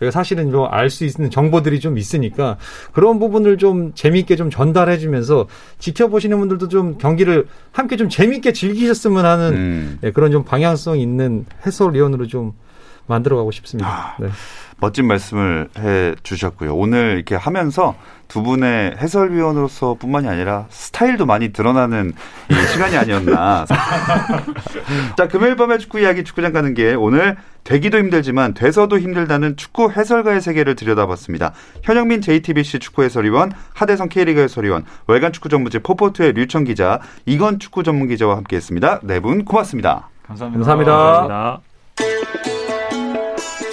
저희가 0.00 0.10
사실은 0.10 0.50
좀 0.50 0.66
알 0.70 0.88
수 0.90 1.04
있는 1.04 1.30
정보들이 1.30 1.78
좀 1.80 1.98
있으니까 1.98 2.56
그런 2.92 3.18
부분을 3.18 3.58
좀 3.58 3.92
재미있게 3.94 4.36
좀 4.36 4.48
전달해 4.50 4.96
주면서 4.98 5.46
지켜보시는 5.78 6.38
분들도 6.38 6.68
좀 6.68 6.96
경기를 6.98 7.46
함께 7.72 7.96
좀 7.96 8.08
재미있게 8.08 8.52
즐기셨으면 8.52 9.24
하는 9.26 9.52
음. 9.54 9.98
네, 10.00 10.10
그런 10.10 10.30
좀 10.32 10.44
방향성 10.44 10.98
있는 10.98 11.44
해설위원으로 11.66 12.26
좀 12.26 12.54
만들어가고 13.10 13.50
싶습니다. 13.50 13.88
아, 13.90 14.16
네. 14.18 14.28
멋진 14.78 15.06
말씀을 15.06 15.68
해 15.78 16.14
주셨고요. 16.22 16.74
오늘 16.74 17.16
이렇게 17.16 17.34
하면서 17.34 17.94
두 18.28 18.42
분의 18.42 18.96
해설위원으로서 18.96 19.96
뿐만이 20.00 20.26
아니라 20.26 20.64
스타일도 20.70 21.26
많이 21.26 21.52
드러나는 21.52 22.14
시간이 22.72 22.96
아니었나. 22.96 23.66
자, 25.18 25.28
금요일 25.28 25.56
밤의 25.56 25.80
축구 25.80 26.00
이야기 26.00 26.24
축구장 26.24 26.52
가는 26.54 26.72
길 26.72 26.96
오늘 26.98 27.36
되기도 27.64 27.98
힘들지만 27.98 28.54
돼서도 28.54 28.98
힘들다는 28.98 29.56
축구 29.58 29.90
해설가의 29.90 30.40
세계를 30.40 30.76
들여다봤습니다. 30.76 31.52
현영민 31.82 32.22
JTBC 32.22 32.78
축구 32.78 33.02
해설위원, 33.02 33.52
하대성 33.74 34.08
K리그 34.08 34.40
해설위원, 34.40 34.86
월간 35.08 35.32
축구 35.34 35.50
전문지 35.50 35.80
포포트의 35.80 36.32
류청 36.32 36.64
기자, 36.64 37.00
이건 37.26 37.58
축구 37.58 37.82
전문 37.82 38.08
기자와 38.08 38.36
함께했습니다. 38.38 39.00
네 39.02 39.20
분 39.20 39.44
고맙습니다. 39.44 40.08
감사합니다. 40.26 40.58
감사합니다. 40.64 40.92
감사합니다. 40.94 41.69